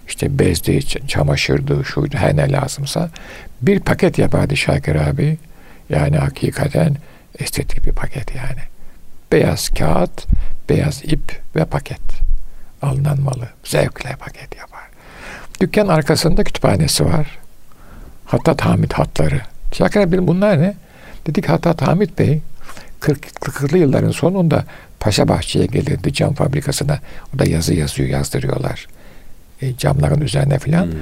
İşte 0.09 0.39
bezdi, 0.39 0.87
çamaşırdı, 1.09 1.85
şuydu, 1.85 2.17
her 2.17 2.37
ne 2.37 2.53
lazımsa. 2.53 3.11
Bir 3.63 3.81
paket 3.81 4.19
yapardı 4.19 4.57
Şakir 4.57 4.95
abi. 4.95 5.39
Yani 5.91 6.17
hakikaten 6.17 6.97
estetik 7.39 7.87
bir 7.87 7.93
paket 7.93 8.35
yani. 8.35 8.61
Beyaz 9.33 9.69
kağıt, 9.69 10.27
beyaz 10.69 11.03
ip 11.05 11.43
ve 11.57 11.65
paket. 11.65 12.01
Alınan 12.83 13.21
malı. 13.21 13.49
Zevkle 13.65 14.17
paket 14.17 14.57
yapar. 14.57 14.85
Dükkan 15.61 15.89
arkasında 15.89 16.45
kütüphanesi 16.45 17.05
var. 17.05 17.39
Hatta 18.25 18.71
Hamit 18.71 18.93
hatları. 18.93 19.41
Şakir 19.73 20.13
bir 20.13 20.27
bunlar 20.27 20.63
ne? 20.63 20.75
Dedik 21.27 21.49
Hatta 21.49 21.87
Hamit 21.87 22.19
Bey 22.19 22.41
40, 23.01 23.27
40'lı 23.27 23.79
yılların 23.79 24.11
sonunda 24.11 24.65
Paşa 25.01 25.29
Bahçe'ye 25.29 25.67
gelirdi 25.67 26.13
cam 26.13 26.35
fabrikasına. 26.35 26.99
O 27.35 27.39
da 27.39 27.45
yazı 27.45 27.75
yazıyor, 27.75 28.09
yazdırıyorlar. 28.09 28.87
E, 29.63 29.77
camların 29.77 30.21
üzerine 30.21 30.59
filan. 30.59 30.85
Hmm. 30.85 30.93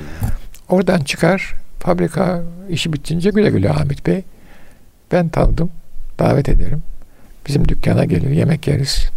Oradan 0.68 1.00
çıkar 1.00 1.54
fabrika 1.78 2.42
işi 2.70 2.92
bitince 2.92 3.30
güle 3.30 3.50
güle 3.50 3.68
Hamit 3.68 4.06
Bey. 4.06 4.22
Ben 5.12 5.28
tanıdım. 5.28 5.70
Davet 6.18 6.48
ederim. 6.48 6.82
Bizim 7.46 7.68
dükkana 7.68 8.04
gelir. 8.04 8.30
Yemek 8.30 8.68
yeriz. 8.68 9.10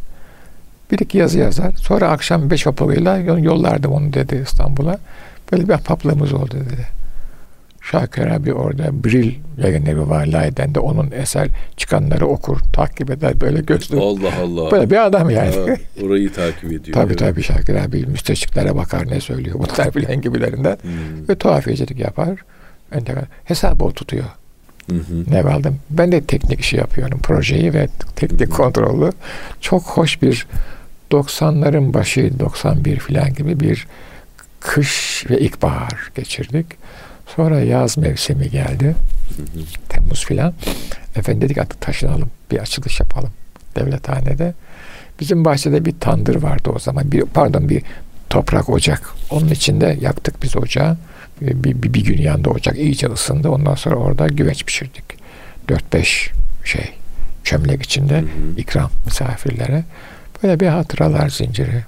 Bir 0.91 0.99
iki 0.99 1.17
yazı 1.17 1.39
yazar. 1.39 1.71
Sonra 1.71 2.09
akşam 2.09 2.49
beş 2.49 2.67
vapuruyla 2.67 3.17
yollardım 3.17 3.91
onu 3.91 4.13
dedi 4.13 4.41
İstanbul'a. 4.43 4.97
Böyle 5.51 5.63
bir 5.67 5.73
ahbaplığımız 5.73 6.33
oldu 6.33 6.53
dedi. 6.53 6.87
Şakir 7.81 8.27
abi 8.27 8.53
orada 8.53 9.03
Bril 9.03 9.33
yayınları 9.57 10.09
var 10.09 10.25
Layden 10.25 10.75
de 10.75 10.79
onun 10.79 11.11
eser 11.11 11.47
çıkanları 11.77 12.27
okur, 12.27 12.59
takip 12.73 13.11
eder 13.11 13.41
böyle 13.41 13.61
gözlü. 13.61 13.99
Allah 13.99 14.31
Allah. 14.43 14.71
Böyle 14.71 14.89
bir 14.89 15.05
adam 15.05 15.29
yani. 15.29 15.55
Ha, 15.55 15.75
orayı 16.05 16.33
takip 16.33 16.63
ediyor. 16.63 16.93
tabii 16.93 17.07
evet. 17.07 17.19
tabii 17.19 17.43
Şakir 17.43 17.75
abi 17.75 18.05
müsteşriklere 18.05 18.75
bakar 18.75 19.07
ne 19.07 19.21
söylüyor 19.21 19.55
bunlar 19.59 19.91
filan 19.91 20.21
gibilerinden. 20.21 20.77
Hmm. 20.81 21.29
Ve 21.29 21.35
tuhafiyecilik 21.35 21.99
yapar. 21.99 22.39
Hesabı 23.45 23.83
o 23.83 23.91
tutuyor. 23.91 24.25
Hı 24.89 24.95
hı. 24.95 25.31
Ne 25.31 25.41
aldım? 25.41 25.77
Ben 25.89 26.11
de 26.11 26.21
teknik 26.21 26.59
işi 26.59 26.77
yapıyorum. 26.77 27.19
Projeyi 27.19 27.73
ve 27.73 27.87
teknik 28.15 28.51
kontrolü. 28.51 29.11
Çok 29.61 29.83
hoş 29.83 30.21
bir 30.21 30.47
90'ların 31.11 31.93
başı 31.93 32.39
91 32.39 32.99
filan 32.99 33.33
gibi 33.33 33.59
bir 33.59 33.87
kış 34.59 35.25
ve 35.29 35.39
ilkbahar 35.39 36.11
geçirdik. 36.15 36.65
Sonra 37.35 37.59
yaz 37.59 37.97
mevsimi 37.97 38.49
geldi. 38.49 38.85
Hı 38.85 39.41
hı. 39.41 39.65
Temmuz 39.89 40.25
filan. 40.25 40.53
Efendim 41.15 41.41
dedik 41.41 41.57
artık 41.57 41.81
taşınalım. 41.81 42.29
Bir 42.51 42.59
açılış 42.59 42.99
yapalım 42.99 43.31
devlethanede. 43.75 44.53
Bizim 45.19 45.45
bahçede 45.45 45.85
bir 45.85 45.99
tandır 45.99 46.35
vardı 46.35 46.69
o 46.75 46.79
zaman. 46.79 47.11
Bir, 47.11 47.21
pardon 47.21 47.69
bir 47.69 47.83
toprak 48.29 48.69
ocak. 48.69 49.13
Onun 49.29 49.49
içinde 49.49 49.97
yaktık 50.01 50.43
biz 50.43 50.57
ocağı. 50.57 50.97
Bir, 51.41 51.63
bir, 51.63 51.93
bir 51.93 52.03
gün 52.03 52.17
yanında 52.17 52.49
ocak 52.49 52.77
iyice 52.77 53.07
ısındı. 53.07 53.49
Ondan 53.49 53.75
sonra 53.75 53.95
orada 53.95 54.27
güveç 54.27 54.65
pişirdik. 54.65 55.03
4-5 55.67 56.29
şey 56.65 56.93
çömlek 57.43 57.83
içinde 57.83 58.17
hı 58.17 58.21
hı. 58.21 58.25
ikram 58.57 58.89
misafirlere. 59.05 59.83
Böyle 60.43 60.59
bir 60.59 60.67
hatıralar 60.67 61.29
zinciri 61.29 61.83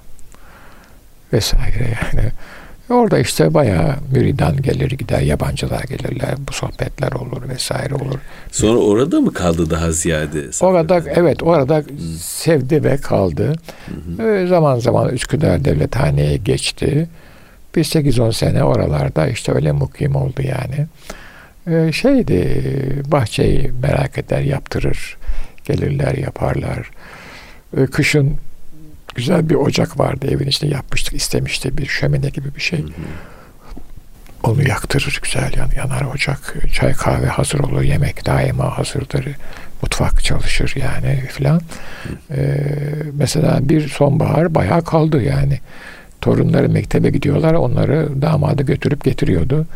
vesaire 1.32 1.96
yani. 2.02 2.30
Orada 2.90 3.18
işte 3.18 3.54
bayağı 3.54 3.94
müridan 4.12 4.62
gelir 4.62 4.90
gider, 4.90 5.20
yabancılar 5.20 5.82
gelirler, 5.82 6.34
bu 6.48 6.52
sohbetler 6.52 7.12
olur 7.12 7.48
vesaire 7.48 7.94
olur. 7.94 8.18
Sonra 8.52 8.78
orada 8.78 9.20
mı 9.20 9.32
kaldı 9.32 9.70
daha 9.70 9.92
ziyade? 9.92 10.44
Orada 10.60 11.02
evet 11.06 11.42
orada 11.42 11.82
sevdi 12.20 12.84
ve 12.84 12.96
kaldı. 12.96 13.52
Hmm. 13.86 14.48
Zaman 14.48 14.78
zaman 14.78 15.08
Üsküdar 15.08 15.64
Devlethane'ye 15.64 16.36
geçti. 16.36 17.08
Bir 17.76 17.84
8-10 17.84 18.32
sene 18.32 18.64
oralarda 18.64 19.28
işte 19.28 19.52
öyle 19.52 19.72
mukim 19.72 20.16
oldu 20.16 20.42
yani. 20.42 20.86
Ee, 21.70 21.92
şeydi 21.92 22.62
bahçeyi 23.06 23.72
merak 23.82 24.18
eder 24.18 24.40
yaptırır. 24.40 25.16
Gelirler 25.64 26.14
yaparlar. 26.14 26.90
Ee, 27.76 27.86
kışın 27.86 28.36
güzel 29.14 29.48
bir 29.48 29.54
ocak 29.54 29.98
vardı 29.98 30.26
evin 30.30 30.46
içinde 30.46 30.74
yapmıştık 30.74 31.14
istemişti 31.14 31.78
bir 31.78 31.86
şömine 31.86 32.28
gibi 32.28 32.54
bir 32.54 32.60
şey. 32.60 32.78
Hı 32.78 32.86
hı. 32.86 32.90
Onu 34.42 34.68
yaktırır 34.68 35.20
güzel 35.22 35.52
yan, 35.56 35.70
yanar 35.76 36.02
ocak. 36.14 36.54
Çay 36.72 36.92
kahve 36.92 37.26
hazır 37.26 37.58
olur. 37.58 37.82
Yemek 37.82 38.26
daima 38.26 38.78
hazırdır. 38.78 39.26
Mutfak 39.82 40.24
çalışır 40.24 40.74
yani 40.76 41.20
filan. 41.28 41.60
Ee, 42.30 42.56
mesela 43.12 43.68
bir 43.68 43.88
sonbahar 43.88 44.54
bayağı 44.54 44.84
kaldı 44.84 45.22
yani. 45.22 45.58
Torunları 46.20 46.68
mektebe 46.68 47.10
gidiyorlar. 47.10 47.54
Onları 47.54 48.22
damadı 48.22 48.62
götürüp 48.62 49.04
getiriyordu. 49.04 49.66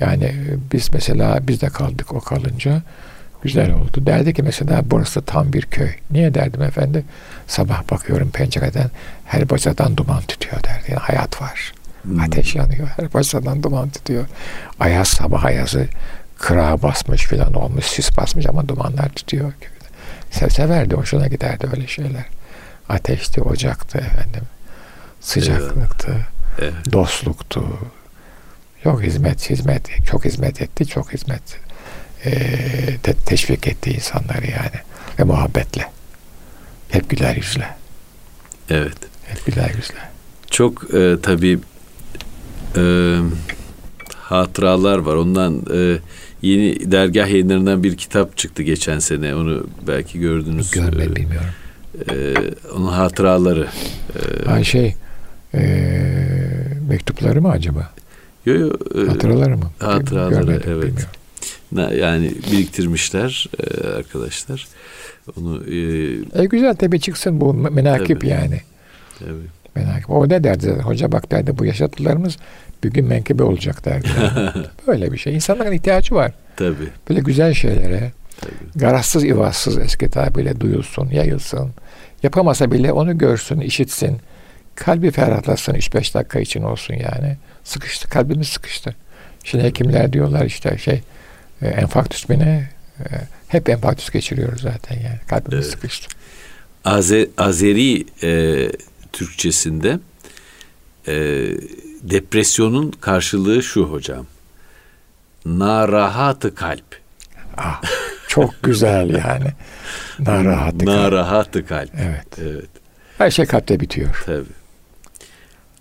Yani 0.00 0.34
biz 0.72 0.92
mesela 0.92 1.38
biz 1.48 1.62
de 1.62 1.68
kaldık 1.68 2.12
o 2.12 2.20
kalınca. 2.20 2.82
Güzel 3.42 3.72
oldu. 3.72 4.06
Derdi 4.06 4.34
ki 4.34 4.42
mesela 4.42 4.82
burası 4.84 5.22
tam 5.22 5.52
bir 5.52 5.62
köy. 5.62 5.90
Niye 6.10 6.34
derdim 6.34 6.62
efendi? 6.62 7.04
Sabah 7.46 7.90
bakıyorum 7.90 8.30
pencereden 8.30 8.90
her 9.24 9.50
bacadan 9.50 9.96
duman 9.96 10.22
tütüyor 10.22 10.62
derdi. 10.62 10.90
Yani 10.90 11.00
hayat 11.00 11.42
var. 11.42 11.72
Hmm. 12.02 12.20
Ateş 12.20 12.54
yanıyor. 12.54 12.88
Her 12.96 13.14
bacadan 13.14 13.62
duman 13.62 13.88
tütüyor. 13.88 14.26
Ayaz 14.80 15.08
sabah 15.08 15.44
ayazı 15.44 15.86
kırağa 16.38 16.82
basmış 16.82 17.24
filan 17.24 17.52
olmuş. 17.52 17.84
Sis 17.84 18.16
basmış 18.16 18.46
ama 18.46 18.68
dumanlar 18.68 19.08
tütüyor. 19.08 19.52
Se 20.30 20.50
severdi. 20.50 20.94
Hoşuna 20.94 21.26
giderdi 21.26 21.66
öyle 21.72 21.86
şeyler. 21.86 22.24
Ateşti, 22.88 23.42
ocaktı 23.42 23.98
efendim. 23.98 24.42
Sıcaklıktı. 25.20 26.12
Evet. 26.58 26.92
Dostluktu. 26.92 27.64
Çok 28.82 29.02
hizmet, 29.02 29.50
hizmet. 29.50 30.06
Çok 30.06 30.24
hizmet 30.24 30.62
etti, 30.62 30.86
çok 30.86 31.12
hizmet 31.12 31.67
e, 32.24 32.30
te- 33.02 33.14
teşvik 33.14 33.68
etti 33.68 33.90
insanları 33.90 34.46
yani. 34.50 34.80
Ve 35.18 35.24
muhabbetle. 35.24 35.90
Hep 36.88 37.10
güler 37.10 37.36
yüzle. 37.36 37.68
Evet. 38.70 38.98
Hep 39.26 39.46
güler 39.46 39.70
yüzle. 39.76 39.98
Çok 40.50 40.94
e, 40.94 41.16
tabii 41.22 41.58
e, 42.76 43.16
hatıralar 44.16 44.98
var. 44.98 45.14
Ondan 45.14 45.62
e, 45.74 45.98
yeni 46.42 46.92
dergah 46.92 47.28
yayınlarından 47.28 47.82
bir 47.82 47.96
kitap 47.96 48.36
çıktı 48.36 48.62
geçen 48.62 48.98
sene. 48.98 49.34
Onu 49.34 49.66
belki 49.86 50.20
gördünüz. 50.20 50.70
Görmedim 50.70 51.16
bilmiyorum. 51.16 51.50
E, 52.10 52.34
onun 52.76 52.92
hatıraları. 52.92 53.66
E, 54.14 54.48
ha 54.48 54.64
şey 54.64 54.94
e, 55.54 55.60
mektupları 56.88 57.42
mı 57.42 57.50
acaba? 57.50 57.90
Yok 58.46 58.58
yok. 58.58 58.96
E, 58.96 59.08
hatıraları 59.08 59.56
mı? 59.56 59.70
Hatıraları 59.78 60.30
Görmedim, 60.34 60.62
evet. 60.66 60.84
Bilmiyorum 60.84 61.17
yani 61.76 62.32
biriktirmişler 62.52 63.50
e, 63.58 63.86
arkadaşlar. 63.88 64.68
Onu 65.36 65.64
e, 65.64 66.42
e 66.42 66.44
güzel 66.44 66.74
tabii 66.74 67.00
çıksın 67.00 67.40
bu 67.40 67.54
menakip 67.54 68.20
tabii, 68.20 68.28
yani. 68.28 68.60
Tabii. 69.18 69.48
Menakip. 69.74 70.10
O 70.10 70.28
ne 70.28 70.44
derdi? 70.44 70.70
Hoca 70.70 71.12
bak 71.12 71.30
derdi 71.30 71.58
bu 71.58 71.64
yaşatılarımız 71.64 72.36
bir 72.84 72.90
gün 72.90 73.06
menkıbe 73.06 73.42
olacak 73.42 73.84
derdi. 73.84 74.08
Böyle 74.86 75.12
bir 75.12 75.18
şey. 75.18 75.34
İnsanların 75.34 75.72
ihtiyacı 75.72 76.14
var. 76.14 76.32
Tabii. 76.56 76.88
Böyle 77.08 77.20
güzel 77.20 77.54
şeylere. 77.54 78.12
Tabii. 78.40 78.52
Garazsız, 78.76 79.24
ivazsız 79.24 79.78
eski 79.78 80.10
tabirle 80.10 80.60
duyulsun, 80.60 81.08
yayılsın. 81.08 81.70
Yapamasa 82.22 82.72
bile 82.72 82.92
onu 82.92 83.18
görsün, 83.18 83.60
işitsin. 83.60 84.18
Kalbi 84.74 85.10
ferahlasın 85.10 85.74
3-5 85.74 86.14
dakika 86.14 86.40
için 86.40 86.62
olsun 86.62 86.94
yani. 86.94 87.36
Sıkıştı, 87.64 88.08
kalbimiz 88.08 88.48
sıkıştı. 88.48 88.94
Şimdi 89.44 89.64
hekimler 89.64 90.12
diyorlar 90.12 90.44
işte 90.44 90.78
şey 90.78 91.02
e, 91.62 91.68
enfarktüs 91.68 92.28
beni 92.28 92.68
e, 93.00 93.04
hep 93.48 93.68
enfarktüs 93.68 94.10
geçiriyoruz 94.10 94.60
zaten 94.60 94.96
yani. 94.96 95.18
Kalbimiz 95.28 95.64
evet. 95.64 95.74
sıkıştı. 95.74 96.16
Azer, 96.84 97.26
Azeri 97.38 98.06
e, 98.22 98.72
Türkçesinde 99.12 99.98
e, 101.08 101.14
depresyonun 102.02 102.90
karşılığı 102.90 103.62
şu 103.62 103.84
hocam. 103.84 104.26
Narahatı 105.46 106.54
kalp. 106.54 107.00
Ah, 107.56 107.82
çok 108.28 108.62
güzel 108.62 109.10
yani. 109.10 109.52
Narahatı 110.18 110.78
kalp. 110.78 110.88
Narahatı 110.88 111.66
kalp. 111.66 111.90
Evet. 111.94 112.26
Evet. 112.38 112.68
Her 113.18 113.30
şey 113.30 113.46
kalpte 113.46 113.80
bitiyor. 113.80 114.22
Tabii. 114.26 114.44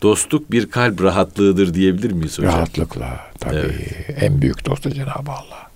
Dostluk 0.01 0.51
bir 0.51 0.71
kalp 0.71 1.03
rahatlığıdır 1.03 1.73
diyebilir 1.73 2.11
miyiz 2.11 2.39
hocam? 2.39 2.53
Rahatlıkla 2.53 3.19
tabii. 3.39 3.55
Evet. 3.55 4.23
En 4.23 4.41
büyük 4.41 4.65
dostu 4.65 4.89
Cenab-ı 4.89 5.31
Allah. 5.31 5.66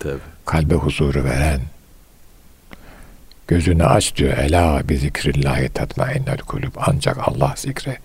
Tabii. 0.00 0.18
Kalbe 0.46 0.74
huzuru 0.74 1.24
veren, 1.24 1.60
gözünü 3.48 3.84
aç 3.84 4.16
diyor. 4.16 4.38
Ela 4.38 4.88
bi 4.88 4.96
zikrillahi 4.98 5.68
tatma 5.68 6.10
ennel 6.10 6.38
kulüp. 6.38 6.72
Ancak 6.88 7.28
Allah 7.28 7.54
zikre. 7.56 7.96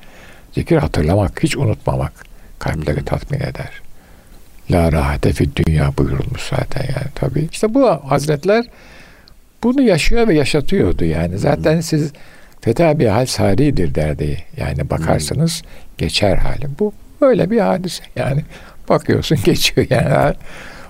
Zikir 0.53 0.77
hatırlamak, 0.77 1.43
hiç 1.43 1.57
unutmamak 1.57 2.11
kalpleri 2.59 3.05
tatmin 3.05 3.39
eder. 3.39 3.81
La 4.71 4.91
rahate 4.91 5.33
fi 5.33 5.55
dünya 5.55 5.97
buyurulmuş 5.97 6.41
zaten 6.49 6.81
yani 6.83 7.07
tabii. 7.15 7.47
İşte 7.51 7.73
bu 7.73 7.89
hazretler 7.89 8.65
bunu 9.63 9.81
yaşıyor 9.81 10.27
ve 10.27 10.33
yaşatıyordu 10.35 11.05
yani. 11.05 11.37
Zaten 11.37 11.81
siz 11.81 12.11
feta 12.61 12.99
bir 12.99 13.07
hal 13.07 13.25
saridir 13.25 13.95
derdi. 13.95 14.43
Yani 14.57 14.89
bakarsanız 14.89 15.61
Hı. 15.61 15.67
geçer 15.97 16.37
hali. 16.37 16.67
Bu 16.79 16.93
böyle 17.21 17.51
bir 17.51 17.59
hadise 17.59 18.03
yani. 18.15 18.43
Bakıyorsun 18.89 19.37
geçiyor 19.45 19.87
yani. 19.89 20.35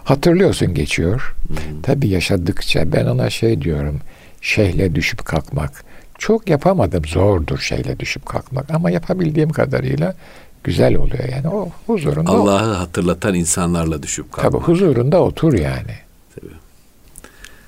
Hatırlıyorsun 0.06 0.74
geçiyor. 0.74 1.36
Hmm. 1.48 1.82
Tabii 1.84 2.08
yaşadıkça 2.08 2.92
ben 2.92 3.06
ona 3.06 3.30
şey 3.30 3.62
diyorum. 3.62 4.00
Şeyhle 4.42 4.96
düşüp 4.96 5.26
kalkmak. 5.26 5.84
Çok 6.18 6.50
yapamadım. 6.50 7.06
Zordur 7.06 7.60
şeyle 7.60 8.00
düşüp 8.00 8.26
kalkmak. 8.26 8.72
Ama 8.72 8.92
yapabildiğim 8.92 9.50
kadarıyla 9.50 10.16
güzel 10.64 10.96
oluyor 10.96 11.30
yani. 11.30 11.48
O 11.48 11.70
huzurunda. 11.88 12.32
Allah'ı 12.32 12.74
hatırlatan 12.74 13.34
insanlarla 13.34 14.04
düşüp 14.04 14.32
kalkmak. 14.32 14.52
Tabii 14.54 14.64
huzurunda 14.64 15.22
otur 15.22 15.54
yani. 15.54 15.96
Tabii. 16.36 16.54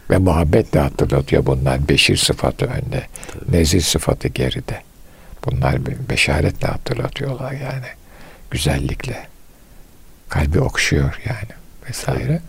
Ve 0.09 0.17
muhabbetle 0.17 0.79
hatırlatıyor 0.79 1.45
bunlar. 1.45 1.89
Beşir 1.89 2.17
sıfatı 2.17 2.65
önde. 2.65 3.07
Tabii. 3.33 3.57
Nezir 3.57 3.81
sıfatı 3.81 4.27
geride. 4.27 4.81
Bunlar 5.45 5.75
beşaretle 6.09 6.67
hatırlatıyorlar 6.67 7.51
yani. 7.51 7.88
Güzellikle. 8.51 9.27
Kalbi 10.29 10.59
okşuyor 10.59 11.19
yani 11.25 11.66
vesaire. 11.89 12.41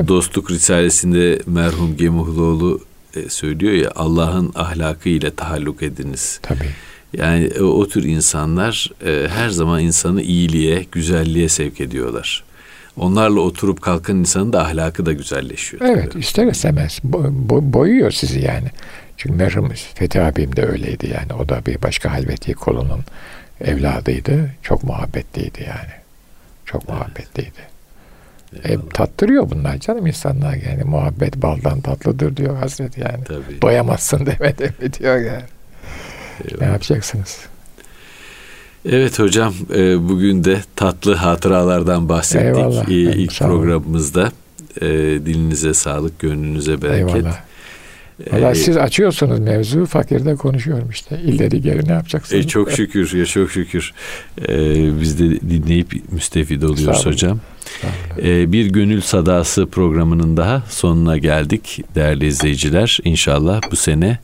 O 0.00 0.08
Dostluk 0.08 0.50
Risalesi'nde 0.50 1.38
merhum 1.46 1.96
Gemuhluoğlu 1.96 2.80
e, 3.16 3.28
söylüyor 3.28 3.72
ya 3.72 3.92
Allah'ın 3.94 4.52
ahlakı 4.54 5.08
ile 5.08 5.34
tahalluk 5.34 5.82
ediniz. 5.82 6.40
Tabii. 6.42 6.68
Yani 7.12 7.50
o, 7.60 7.64
o 7.64 7.88
tür 7.88 8.04
insanlar 8.04 8.90
e, 9.06 9.28
her 9.28 9.48
zaman 9.48 9.80
insanı 9.80 10.22
iyiliğe, 10.22 10.86
güzelliğe 10.92 11.48
sevk 11.48 11.80
ediyorlar. 11.80 12.44
onlarla 12.96 13.40
oturup 13.40 13.82
kalkan 13.82 14.16
insanın 14.16 14.52
da 14.52 14.62
ahlakı 14.62 15.06
da 15.06 15.12
güzelleşiyor. 15.12 15.82
Evet 15.84 16.12
tabii. 16.12 16.22
ister 16.22 16.46
istemez 16.46 16.98
bo- 17.10 17.46
bo- 17.48 17.72
boyuyor 17.72 18.10
sizi 18.10 18.40
yani. 18.40 18.68
Çünkü 19.16 19.36
merhum 19.36 19.72
Fethi 19.94 20.20
abim 20.20 20.56
de 20.56 20.66
öyleydi 20.66 21.10
yani. 21.10 21.32
O 21.42 21.48
da 21.48 21.66
bir 21.66 21.82
başka 21.82 22.12
halveti 22.12 22.52
kolunun 22.54 23.00
evladıydı. 23.60 24.50
Çok 24.62 24.84
muhabbetliydi 24.84 25.62
yani. 25.68 25.92
Çok 26.66 26.82
evet. 26.82 26.94
muhabbetliydi. 26.94 27.77
E, 28.64 28.76
tattırıyor 28.94 29.50
bunlar 29.50 29.78
canım 29.78 30.06
insanlar 30.06 30.54
yani. 30.54 30.84
Muhabbet 30.84 31.36
baldan 31.36 31.80
tatlıdır 31.80 32.36
diyor 32.36 32.56
Hazreti 32.56 33.00
yani. 33.00 33.24
Tabii. 33.24 33.62
Doyamazsın 33.62 34.26
demedi 34.26 34.74
mi 34.82 34.92
diyor 34.92 35.16
yani. 35.16 35.42
Eyvallah. 36.44 36.60
Ne 36.60 36.66
yapacaksınız? 36.66 37.38
Evet 38.88 39.18
hocam 39.18 39.54
e, 39.74 40.08
bugün 40.08 40.44
de 40.44 40.60
tatlı 40.76 41.14
hatıralardan 41.14 42.08
bahsettik 42.08 42.46
Eyvallah. 42.46 42.88
ilk 42.88 43.38
programımızda. 43.38 44.32
E, 44.80 44.86
dilinize 45.26 45.74
sağlık, 45.74 46.18
gönlünüze 46.18 46.82
bereket. 46.82 47.16
Eyvallah. 47.16 47.47
Valla 48.32 48.50
ee, 48.50 48.54
siz 48.54 48.76
açıyorsunuz 48.76 49.38
mevzu, 49.40 49.86
fakirde 49.86 50.34
konuşuyorum 50.34 50.90
işte. 50.90 51.20
İlleri 51.24 51.62
geri 51.62 51.88
ne 51.88 51.92
yapacaksınız? 51.92 52.44
E, 52.44 52.48
çok 52.48 52.72
şükür, 52.72 53.18
ya 53.18 53.26
çok 53.26 53.50
şükür. 53.50 53.94
E, 54.48 55.00
biz 55.00 55.18
de 55.18 55.40
dinleyip 55.40 56.12
müstefid 56.12 56.62
oluyoruz 56.62 57.06
hocam. 57.06 57.40
E, 58.22 58.52
bir 58.52 58.66
Gönül 58.66 59.00
Sadası 59.00 59.66
programının 59.66 60.36
daha 60.36 60.62
sonuna 60.68 61.18
geldik 61.18 61.84
değerli 61.94 62.26
izleyiciler. 62.26 62.98
İnşallah 63.04 63.60
bu 63.70 63.76
sene 63.76 64.18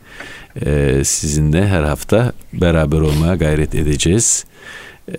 e, 0.67 1.01
sizinle 1.05 1.67
her 1.67 1.83
hafta 1.83 2.33
beraber 2.53 3.01
olmaya 3.01 3.35
gayret 3.35 3.75
edeceğiz. 3.75 4.45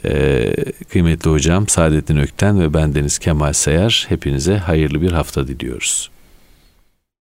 E, 0.06 0.54
kıymetli 0.92 1.30
hocam 1.30 1.68
Saadettin 1.68 2.18
Ökten 2.18 2.60
ve 2.60 2.74
bendeniz 2.74 3.18
Kemal 3.18 3.54
Sayar 3.54 4.06
hepinize 4.10 4.58
hayırlı 4.58 5.02
bir 5.02 5.12
hafta 5.12 5.48
diliyoruz. 5.48 6.10